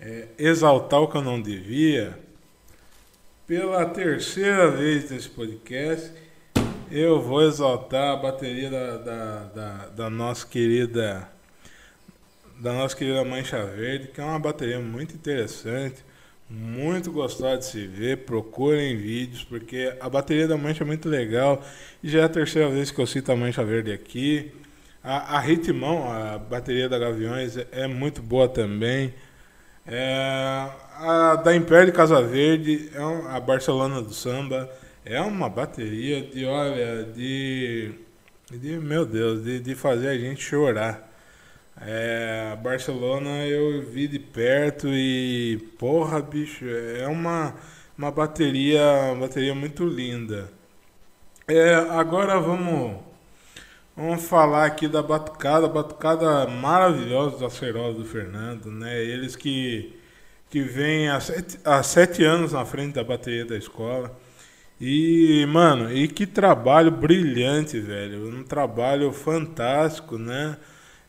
é, 0.00 0.28
exaltar 0.38 1.00
o 1.00 1.08
que 1.08 1.16
eu 1.16 1.22
não 1.22 1.40
devia. 1.40 2.18
Pela 3.46 3.86
terceira 3.86 4.70
vez 4.70 5.10
nesse 5.10 5.28
podcast, 5.28 6.12
eu 6.90 7.20
vou 7.20 7.42
exaltar 7.42 8.12
a 8.12 8.16
bateria 8.16 8.70
da, 8.70 8.96
da, 8.98 9.42
da, 9.44 9.86
da 9.88 10.10
nossa 10.10 10.46
querida 10.46 11.28
da 12.60 12.72
nossa 12.72 12.96
querida 12.96 13.24
Mancha 13.24 13.64
Verde, 13.64 14.08
que 14.08 14.20
é 14.20 14.24
uma 14.24 14.38
bateria 14.38 14.80
muito 14.80 15.14
interessante, 15.14 16.04
muito 16.50 17.12
gostosa 17.12 17.58
de 17.58 17.64
se 17.66 17.86
ver. 17.86 18.18
Procurem 18.18 18.96
vídeos, 18.96 19.44
porque 19.44 19.94
a 20.00 20.08
bateria 20.08 20.48
da 20.48 20.56
Mancha 20.56 20.82
é 20.82 20.86
muito 20.86 21.08
legal. 21.08 21.62
E 22.02 22.08
já 22.08 22.20
é 22.20 22.24
a 22.24 22.28
terceira 22.28 22.68
vez 22.68 22.90
que 22.90 23.00
eu 23.00 23.06
cito 23.06 23.30
a 23.30 23.36
Mancha 23.36 23.64
Verde 23.64 23.92
aqui. 23.92 24.52
A, 25.04 25.36
a 25.36 25.40
Ritmão, 25.40 26.10
a 26.10 26.36
bateria 26.38 26.88
da 26.88 26.98
Gaviões, 26.98 27.56
é 27.70 27.86
muito 27.86 28.20
boa 28.20 28.48
também. 28.48 29.14
É, 29.90 30.70
a 30.98 31.36
da 31.36 31.56
Império 31.56 31.92
Casa 31.94 32.20
Verde, 32.20 32.90
é 32.94 33.00
um, 33.00 33.26
a 33.26 33.40
Barcelona 33.40 34.02
do 34.02 34.12
Samba, 34.12 34.70
é 35.02 35.18
uma 35.20 35.48
bateria 35.48 36.20
de, 36.20 36.44
olha, 36.44 37.04
de, 37.04 37.92
de 38.50 38.76
meu 38.78 39.06
Deus, 39.06 39.42
de, 39.42 39.58
de 39.60 39.74
fazer 39.74 40.08
a 40.08 40.18
gente 40.18 40.42
chorar. 40.42 41.08
É, 41.80 42.56
Barcelona 42.62 43.46
eu 43.46 43.82
vi 43.82 44.08
de 44.08 44.18
perto 44.18 44.88
e 44.88 45.56
porra, 45.78 46.20
bicho, 46.20 46.66
é 46.68 47.06
uma, 47.06 47.54
uma 47.96 48.10
bateria, 48.10 48.82
uma 49.12 49.26
bateria 49.26 49.54
muito 49.54 49.86
linda. 49.86 50.50
É, 51.46 51.74
agora 51.74 52.38
vamos 52.38 53.07
vamos 53.98 54.24
falar 54.28 54.64
aqui 54.66 54.86
da 54.86 55.02
batucada, 55.02 55.66
batucada 55.68 56.46
maravilhosa 56.46 57.38
da 57.38 57.50
Cerola 57.50 57.92
do 57.94 58.04
Fernando, 58.04 58.70
né? 58.70 59.02
Eles 59.02 59.34
que 59.34 59.94
que 60.50 60.62
vêm 60.62 61.08
há 61.10 61.20
sete, 61.20 61.58
há 61.64 61.82
sete 61.82 62.24
anos 62.24 62.52
na 62.52 62.64
frente 62.64 62.94
da 62.94 63.04
bateria 63.04 63.44
da 63.44 63.56
escola. 63.56 64.16
E, 64.80 65.44
mano, 65.46 65.92
e 65.92 66.08
que 66.08 66.26
trabalho 66.26 66.90
brilhante, 66.90 67.80
velho. 67.80 68.28
Um 68.28 68.44
trabalho 68.44 69.12
fantástico, 69.12 70.18
né? 70.18 70.56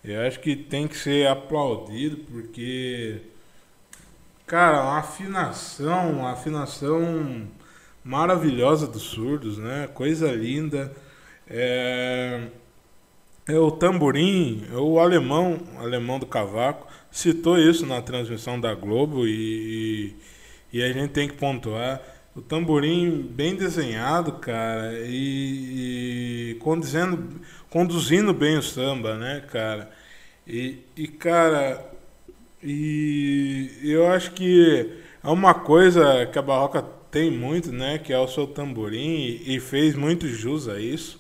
Eu 0.03 0.21
acho 0.27 0.39
que 0.39 0.55
tem 0.55 0.87
que 0.87 0.97
ser 0.97 1.27
aplaudido 1.27 2.17
porque, 2.31 3.21
cara, 4.47 4.83
uma 4.83 4.99
afinação, 4.99 6.11
uma 6.11 6.31
afinação 6.33 7.47
maravilhosa 8.03 8.87
dos 8.87 9.03
surdos, 9.03 9.57
né? 9.57 9.87
Coisa 9.93 10.31
linda. 10.31 10.93
É 11.47 12.49
o 13.57 13.71
tamborim, 13.71 14.63
é 14.71 14.75
o 14.77 14.99
alemão, 14.99 15.59
alemão 15.77 16.19
do 16.19 16.25
cavaco, 16.25 16.87
citou 17.11 17.57
isso 17.57 17.85
na 17.85 18.01
transmissão 18.01 18.59
da 18.59 18.73
Globo 18.75 19.27
e, 19.27 20.15
e, 20.73 20.77
e 20.79 20.83
a 20.83 20.91
gente 20.93 21.11
tem 21.11 21.27
que 21.27 21.35
pontuar. 21.35 22.01
o 22.35 22.41
tamborim 22.41 23.21
bem 23.21 23.55
desenhado, 23.55 24.33
cara, 24.33 24.93
e, 25.05 26.51
e 26.51 26.59
conduzindo, 27.69 28.33
bem 28.33 28.57
o 28.57 28.61
samba, 28.63 29.17
né, 29.17 29.41
cara? 29.51 29.89
E, 30.47 30.79
e 30.95 31.07
cara, 31.07 31.83
e 32.63 33.69
eu 33.83 34.07
acho 34.07 34.31
que 34.31 34.93
é 35.23 35.27
uma 35.29 35.53
coisa 35.53 36.25
que 36.27 36.37
a 36.39 36.41
Barroca 36.41 36.81
tem 37.11 37.31
muito, 37.31 37.71
né, 37.71 37.97
que 37.97 38.13
é 38.13 38.19
o 38.19 38.27
seu 38.27 38.47
tamborim, 38.47 39.41
e 39.45 39.59
fez 39.59 39.95
muito 39.95 40.27
jus 40.27 40.67
a 40.67 40.79
isso, 40.79 41.18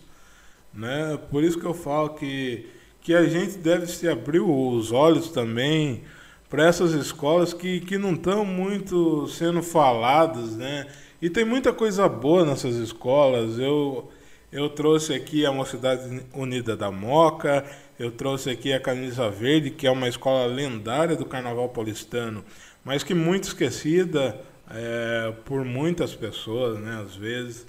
né? 0.79 1.19
Por 1.29 1.43
isso 1.43 1.59
que 1.59 1.65
eu 1.65 1.73
falo 1.73 2.09
que, 2.09 2.67
que 3.01 3.13
a 3.13 3.25
gente 3.25 3.57
deve 3.57 3.87
se 3.87 4.07
abrir 4.07 4.39
os 4.39 4.91
olhos 4.91 5.29
também 5.29 6.03
para 6.49 6.65
essas 6.65 6.93
escolas 6.93 7.53
que, 7.53 7.81
que 7.81 7.97
não 7.97 8.13
estão 8.13 8.43
muito 8.45 9.27
sendo 9.27 9.61
faladas, 9.61 10.55
né? 10.55 10.87
E 11.21 11.29
tem 11.29 11.43
muita 11.43 11.73
coisa 11.73 12.07
boa 12.07 12.45
nessas 12.45 12.75
escolas. 12.75 13.59
Eu, 13.59 14.09
eu 14.51 14.69
trouxe 14.69 15.13
aqui 15.13 15.45
a 15.45 15.51
Mocidade 15.51 16.23
Unida 16.33 16.75
da 16.75 16.89
Moca, 16.89 17.65
eu 17.99 18.09
trouxe 18.09 18.49
aqui 18.49 18.73
a 18.73 18.79
Camisa 18.79 19.29
Verde, 19.29 19.69
que 19.69 19.85
é 19.85 19.91
uma 19.91 20.07
escola 20.07 20.45
lendária 20.47 21.15
do 21.15 21.25
Carnaval 21.25 21.69
paulistano, 21.69 22.43
mas 22.83 23.03
que 23.03 23.13
muito 23.13 23.43
esquecida 23.43 24.39
é, 24.71 25.33
por 25.45 25.65
muitas 25.65 26.15
pessoas, 26.15 26.79
né? 26.79 27.01
Às 27.05 27.15
vezes. 27.15 27.67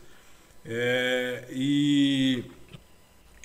É, 0.64 1.44
e 1.50 2.44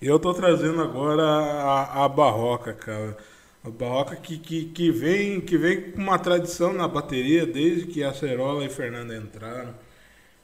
eu 0.07 0.17
estou 0.17 0.33
trazendo 0.33 0.81
agora 0.81 1.23
a, 1.23 2.05
a 2.05 2.09
Barroca, 2.09 2.73
cara. 2.73 3.17
A 3.63 3.69
barroca 3.71 4.15
que, 4.15 4.37
que, 4.37 4.65
que, 4.65 4.91
vem, 4.91 5.41
que 5.41 5.57
vem 5.57 5.91
com 5.91 5.99
uma 5.99 6.19
tradição 6.19 6.71
na 6.71 6.87
bateria 6.87 7.47
desde 7.47 7.87
que 7.87 8.03
a 8.03 8.13
Cerola 8.13 8.63
e 8.63 8.69
Fernanda 8.69 9.17
entraram. 9.17 9.73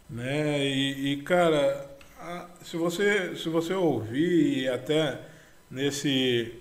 Né? 0.10 0.66
E, 0.66 1.14
e 1.14 1.18
cara, 1.22 1.88
a, 2.20 2.48
se, 2.64 2.78
você, 2.78 3.36
se 3.36 3.48
você 3.48 3.76
ouvir 3.76 4.70
até 4.70 5.20
nesse, 5.70 6.52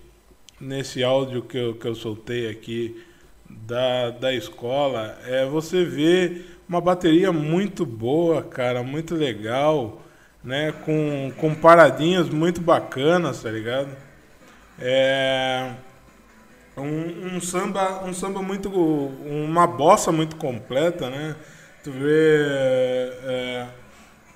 nesse 0.61 1.03
áudio 1.03 1.43
que 1.43 1.57
eu, 1.57 1.75
que 1.75 1.87
eu 1.89 1.95
soltei 1.95 2.51
aqui 2.51 3.03
da, 3.49 4.11
da 4.11 4.35
escola, 4.35 5.19
é, 5.25 5.47
você 5.47 5.85
vê 5.85 6.43
uma 6.69 6.81
bateria 6.81 7.33
muito 7.33 7.87
boa, 7.87 8.43
cara, 8.43 8.83
muito 8.83 9.15
legal, 9.15 10.03
né? 10.43 10.73
Com, 10.85 11.33
com 11.37 11.55
paradinhas 11.55 12.29
muito 12.29 12.61
bacanas, 12.61 13.43
tá 13.43 13.51
ligado? 13.51 13.91
É 14.79 15.73
um, 16.81 17.37
um, 17.37 17.41
samba, 17.41 18.05
um 18.05 18.13
samba 18.13 18.43
muito, 18.43 18.71
uma 18.71 19.67
bossa 19.67 20.11
muito 20.11 20.37
completa, 20.37 21.11
né? 21.11 21.37
Tu 21.83 21.91
vê, 21.91 22.39
é, 23.25 23.67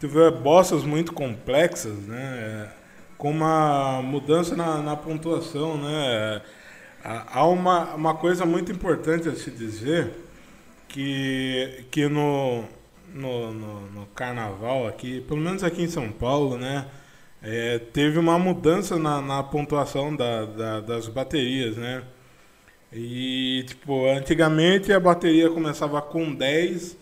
tu 0.00 0.08
vê 0.08 0.30
bossas 0.30 0.82
muito 0.84 1.12
complexas, 1.12 2.06
né? 2.06 2.70
Com 3.18 3.30
uma 3.30 4.02
mudança 4.02 4.56
na, 4.56 4.78
na 4.78 4.96
pontuação, 4.96 5.76
né? 5.76 6.42
Há 7.02 7.46
uma, 7.46 7.94
uma 7.94 8.14
coisa 8.14 8.46
muito 8.46 8.72
importante 8.72 9.28
a 9.28 9.34
se 9.34 9.50
dizer 9.50 10.10
que, 10.88 11.84
que 11.90 12.08
no, 12.08 12.64
no, 13.14 13.52
no, 13.54 13.80
no 13.92 14.06
carnaval 14.06 14.86
aqui, 14.88 15.20
pelo 15.22 15.40
menos 15.40 15.62
aqui 15.62 15.82
em 15.82 15.88
São 15.88 16.10
Paulo, 16.10 16.58
né? 16.58 16.86
É, 17.42 17.78
teve 17.78 18.18
uma 18.18 18.38
mudança 18.38 18.98
na, 18.98 19.20
na 19.20 19.42
pontuação 19.42 20.14
da, 20.14 20.44
da, 20.46 20.80
das 20.80 21.08
baterias, 21.08 21.76
né? 21.76 22.02
E, 22.92 23.64
tipo, 23.66 24.06
antigamente 24.06 24.92
a 24.92 25.00
bateria 25.00 25.50
começava 25.50 26.00
com 26.02 26.34
10 26.34 26.96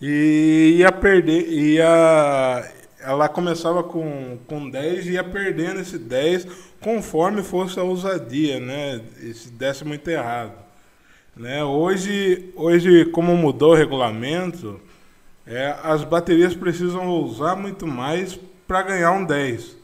e 0.00 0.76
ia 0.78 0.92
perder, 0.92 1.48
ia, 1.48 2.72
ela 3.00 3.28
começava 3.28 3.82
com, 3.82 4.38
com 4.46 4.68
10 4.68 5.06
e 5.06 5.12
ia 5.12 5.24
perdendo 5.24 5.80
esse 5.80 5.98
10 5.98 6.46
conforme 6.80 7.42
fosse 7.42 7.78
a 7.78 7.82
ousadia, 7.82 8.60
né? 8.60 9.00
Esse 9.22 9.84
muito 9.84 10.08
errado. 10.08 10.54
Né? 11.36 11.64
Hoje, 11.64 12.52
hoje, 12.54 13.06
como 13.06 13.36
mudou 13.36 13.72
o 13.72 13.76
regulamento, 13.76 14.80
é, 15.50 15.76
as 15.82 16.04
baterias 16.04 16.54
precisam 16.54 17.08
usar 17.08 17.56
muito 17.56 17.84
mais 17.84 18.38
para 18.68 18.82
ganhar 18.82 19.10
um 19.10 19.24
10. 19.24 19.76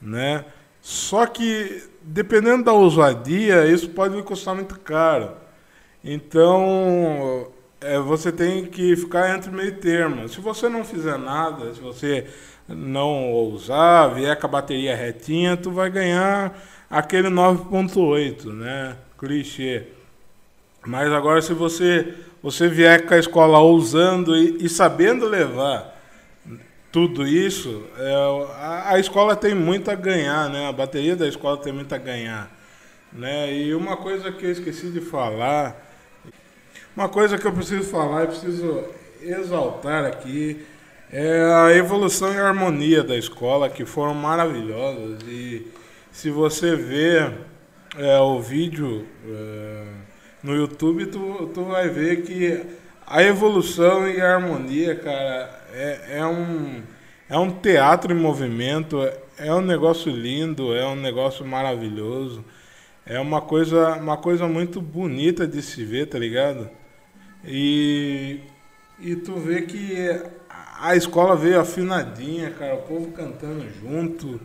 Né? 0.00 0.44
Só 0.80 1.26
que 1.26 1.82
dependendo 2.00 2.62
da 2.62 2.72
ousadia, 2.72 3.66
isso 3.66 3.90
pode 3.90 4.20
custar 4.22 4.54
muito 4.54 4.78
caro. 4.78 5.32
Então, 6.04 7.48
é, 7.80 7.98
você 7.98 8.30
tem 8.30 8.64
que 8.66 8.94
ficar 8.94 9.34
entre 9.34 9.50
meio 9.50 9.76
termo. 9.76 10.28
Se 10.28 10.40
você 10.40 10.68
não 10.68 10.84
fizer 10.84 11.18
nada, 11.18 11.74
se 11.74 11.80
você 11.80 12.28
não 12.68 13.32
ousar, 13.32 14.14
vier 14.14 14.38
com 14.38 14.46
a 14.46 14.50
bateria 14.50 14.94
retinha, 14.94 15.56
tu 15.56 15.72
vai 15.72 15.90
ganhar 15.90 16.56
aquele 16.88 17.28
9.8, 17.28 18.46
né? 18.52 18.96
Clichê. 19.18 19.84
Mas 20.86 21.12
agora 21.12 21.42
se 21.42 21.54
você 21.54 22.14
você 22.42 22.68
vier 22.68 23.06
com 23.06 23.14
a 23.14 23.18
escola 23.18 23.58
ousando 23.58 24.36
e, 24.36 24.64
e 24.64 24.68
sabendo 24.68 25.26
levar 25.26 25.92
tudo 26.90 27.26
isso, 27.26 27.84
é, 27.96 28.14
a, 28.56 28.90
a, 28.90 28.98
escola 28.98 29.34
tem 29.34 29.54
muito 29.54 29.90
a 29.90 29.94
ganhar, 29.94 30.50
né? 30.50 30.68
A 30.68 30.72
bateria 30.72 31.16
da 31.16 31.26
escola 31.26 31.56
tem 31.56 31.72
muito 31.72 31.94
a 31.94 31.98
ganhar, 31.98 32.50
né? 33.10 33.50
E 33.50 33.74
uma 33.74 33.96
coisa 33.96 34.30
que 34.30 34.44
eu 34.44 34.52
esqueci 34.52 34.90
de 34.90 35.00
falar, 35.00 35.90
uma 36.94 37.08
coisa 37.08 37.38
que 37.38 37.46
eu 37.46 37.52
preciso 37.52 37.88
falar, 37.88 38.22
eu 38.22 38.28
preciso 38.28 38.84
exaltar 39.22 40.04
aqui, 40.04 40.66
é 41.10 41.42
a 41.42 41.74
evolução 41.74 42.34
e 42.34 42.36
a 42.36 42.48
harmonia 42.48 43.02
da 43.02 43.16
escola, 43.16 43.70
que 43.70 43.86
foram 43.86 44.12
maravilhosas. 44.12 45.22
E 45.26 45.66
se 46.10 46.30
você 46.30 46.76
ver 46.76 47.32
é, 47.96 48.18
o 48.18 48.38
vídeo 48.40 49.06
é, 49.26 49.84
no 50.42 50.54
YouTube, 50.54 51.06
tu, 51.06 51.50
tu 51.54 51.64
vai 51.64 51.88
ver 51.88 52.22
que 52.22 52.62
a 53.06 53.22
evolução 53.22 54.08
e 54.08 54.20
a 54.20 54.34
harmonia, 54.34 54.94
cara, 54.96 55.64
é, 55.72 56.18
é, 56.18 56.26
um, 56.26 56.82
é 57.28 57.38
um 57.38 57.50
teatro 57.50 58.12
em 58.12 58.18
movimento, 58.18 58.98
é 59.38 59.52
um 59.54 59.60
negócio 59.60 60.10
lindo, 60.10 60.74
é 60.74 60.86
um 60.86 60.96
negócio 60.96 61.44
maravilhoso. 61.44 62.44
É 63.04 63.18
uma 63.18 63.40
coisa, 63.40 63.96
uma 63.96 64.16
coisa 64.16 64.46
muito 64.46 64.80
bonita 64.80 65.46
de 65.46 65.60
se 65.60 65.84
ver, 65.84 66.06
tá 66.06 66.18
ligado? 66.18 66.70
E, 67.44 68.40
e 69.00 69.16
tu 69.16 69.34
vê 69.34 69.62
que 69.62 69.96
a 70.80 70.94
escola 70.94 71.36
veio 71.36 71.60
afinadinha, 71.60 72.50
cara, 72.50 72.76
o 72.76 72.82
povo 72.82 73.10
cantando 73.10 73.66
junto, 73.80 74.40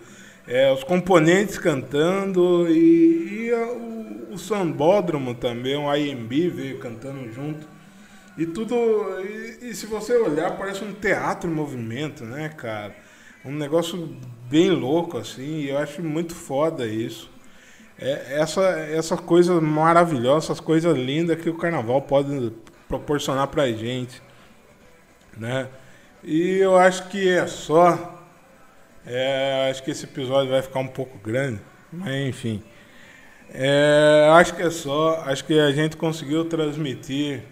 é, 0.47 0.71
os 0.71 0.83
componentes 0.83 1.57
cantando 1.57 2.67
e, 2.69 3.47
e 3.47 3.53
a, 3.53 3.67
o, 3.67 4.33
o 4.33 4.37
sambódromo 4.37 5.35
também, 5.35 5.75
o 5.75 5.93
IMB 5.93 6.49
veio 6.49 6.79
cantando 6.79 7.31
junto. 7.31 7.67
E 8.37 8.45
tudo. 8.45 8.75
E, 9.21 9.69
e, 9.69 9.75
se 9.75 9.87
você 9.87 10.15
olhar, 10.15 10.55
parece 10.57 10.83
um 10.83 10.93
teatro 10.93 11.49
em 11.49 11.53
movimento, 11.53 12.23
né, 12.23 12.49
cara? 12.49 12.95
Um 13.43 13.51
negócio 13.51 14.15
bem 14.49 14.69
louco, 14.69 15.17
assim, 15.17 15.61
e 15.61 15.69
eu 15.69 15.77
acho 15.77 16.01
muito 16.03 16.35
foda 16.35 16.85
isso. 16.85 17.29
É, 17.99 18.39
essa, 18.39 18.61
essa 18.79 19.17
coisa 19.17 19.59
maravilhosa, 19.59 20.45
essas 20.45 20.59
coisas 20.59 20.95
lindas 20.95 21.41
que 21.41 21.49
o 21.49 21.57
carnaval 21.57 22.01
pode 22.03 22.53
proporcionar 22.87 23.47
pra 23.47 23.71
gente, 23.71 24.21
né? 25.35 25.67
E 26.23 26.57
eu 26.57 26.77
acho 26.77 27.09
que 27.09 27.27
é 27.27 27.47
só. 27.47 28.16
É, 29.09 29.69
acho 29.71 29.81
que 29.83 29.91
esse 29.91 30.03
episódio 30.03 30.51
vai 30.51 30.61
ficar 30.61 30.79
um 30.81 30.87
pouco 30.87 31.17
grande, 31.17 31.61
mas 31.91 32.13
enfim. 32.27 32.61
É, 33.49 34.27
acho 34.33 34.53
que 34.53 34.61
é 34.61 34.69
só. 34.69 35.21
Acho 35.25 35.45
que 35.45 35.57
a 35.57 35.71
gente 35.71 35.95
conseguiu 35.95 36.43
transmitir 36.43 37.43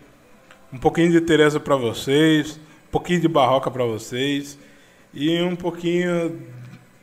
um 0.72 0.78
pouquinho 0.78 1.12
de 1.12 1.22
Teresa 1.22 1.58
para 1.58 1.78
vocês, 1.78 2.60
um 2.88 2.92
pouquinho 2.92 3.22
de 3.22 3.30
Barroca 3.30 3.72
para 3.72 3.86
vocês 3.86 4.60
e 5.14 5.42
um 5.42 5.56
pouquinho 5.56 6.46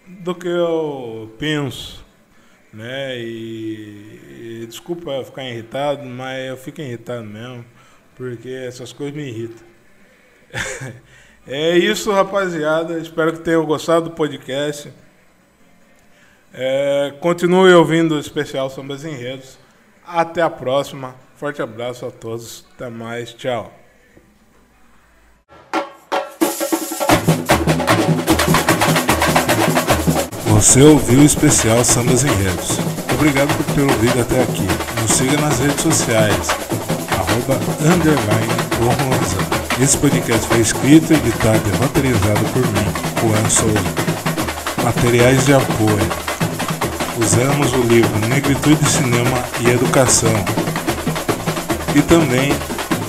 do 0.07 0.35
que 0.35 0.49
eu 0.49 1.35
penso, 1.39 2.05
né? 2.73 3.19
E, 3.19 4.61
e 4.63 4.67
desculpa 4.67 5.25
ficar 5.25 5.45
irritado, 5.45 6.05
mas 6.05 6.47
eu 6.47 6.59
fico 6.59 6.83
irritado 6.83 7.25
mesmo, 7.25 7.65
porque 8.15 8.51
essas 8.51 8.93
coisas 8.93 9.17
me 9.17 9.27
irritam. 9.27 9.67
é 11.47 11.77
isso, 11.77 12.13
rapaziada. 12.13 12.99
Espero 12.99 13.33
que 13.33 13.41
tenham 13.41 13.65
gostado 13.65 14.09
do 14.09 14.11
podcast. 14.13 14.93
É, 16.55 17.15
continue 17.21 17.73
ouvindo 17.73 18.15
o 18.15 18.19
especial 18.19 18.69
Sambas 18.71 19.05
Enredos. 19.05 19.59
Até 20.07 20.43
a 20.43 20.51
próxima. 20.51 21.15
Forte 21.37 21.63
abraço 21.63 22.07
a 22.07 22.11
todos. 22.11 22.65
Até 22.75 22.89
mais. 22.89 23.33
Tchau. 23.33 23.73
Você 30.47 30.81
ouviu 30.81 31.21
o 31.21 31.25
especial 31.25 31.85
Sambas 31.85 32.23
Enredos. 32.23 32.79
Obrigado 33.15 33.53
por 33.57 33.75
ter 33.75 33.83
ouvido 33.83 34.21
até 34.21 34.43
aqui. 34.43 34.67
Nos 35.01 35.11
siga 35.11 35.41
nas 35.41 35.59
redes 35.59 35.81
sociais. 35.81 36.51
Arroba 37.11 37.55
underline 37.81 39.62
Esse 39.81 39.97
podcast 39.97 40.47
foi 40.47 40.61
escrito, 40.61 41.13
editado 41.13 41.63
e 41.67 41.77
roteirizado 41.79 42.45
por 42.53 42.63
mim, 42.67 42.87
Juan 43.21 43.51
Souza. 43.51 43.81
Materiais 44.85 45.45
de 45.47 45.55
apoio. 45.55 46.09
Usamos 47.19 47.73
o 47.73 47.83
livro 47.83 48.19
Negritude, 48.29 48.85
Cinema 48.89 49.43
e 49.61 49.71
Educação. 49.71 50.33
E 51.95 52.03
também 52.03 52.53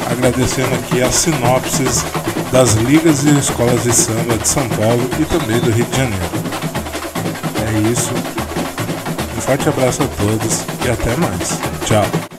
agradecendo 0.10 0.74
aqui 0.76 1.02
as 1.02 1.16
sinopses 1.16 2.04
das 2.52 2.74
ligas 2.74 3.24
e 3.24 3.38
escolas 3.38 3.84
de 3.84 3.94
samba 3.94 4.38
de 4.38 4.48
São 4.48 4.68
Paulo 4.70 5.10
e 5.20 5.26
também 5.26 5.60
do 5.60 5.72
Rio 5.72 5.86
de 5.86 5.98
Janeiro. 5.98 6.26
É 7.68 7.92
isso. 7.92 8.12
Um 9.38 9.42
forte 9.42 9.70
abraço 9.70 10.04
a 10.04 10.08
todos 10.08 10.64
e 10.86 10.90
até 10.90 11.16
mais. 11.18 11.60
Tchau. 11.86 12.33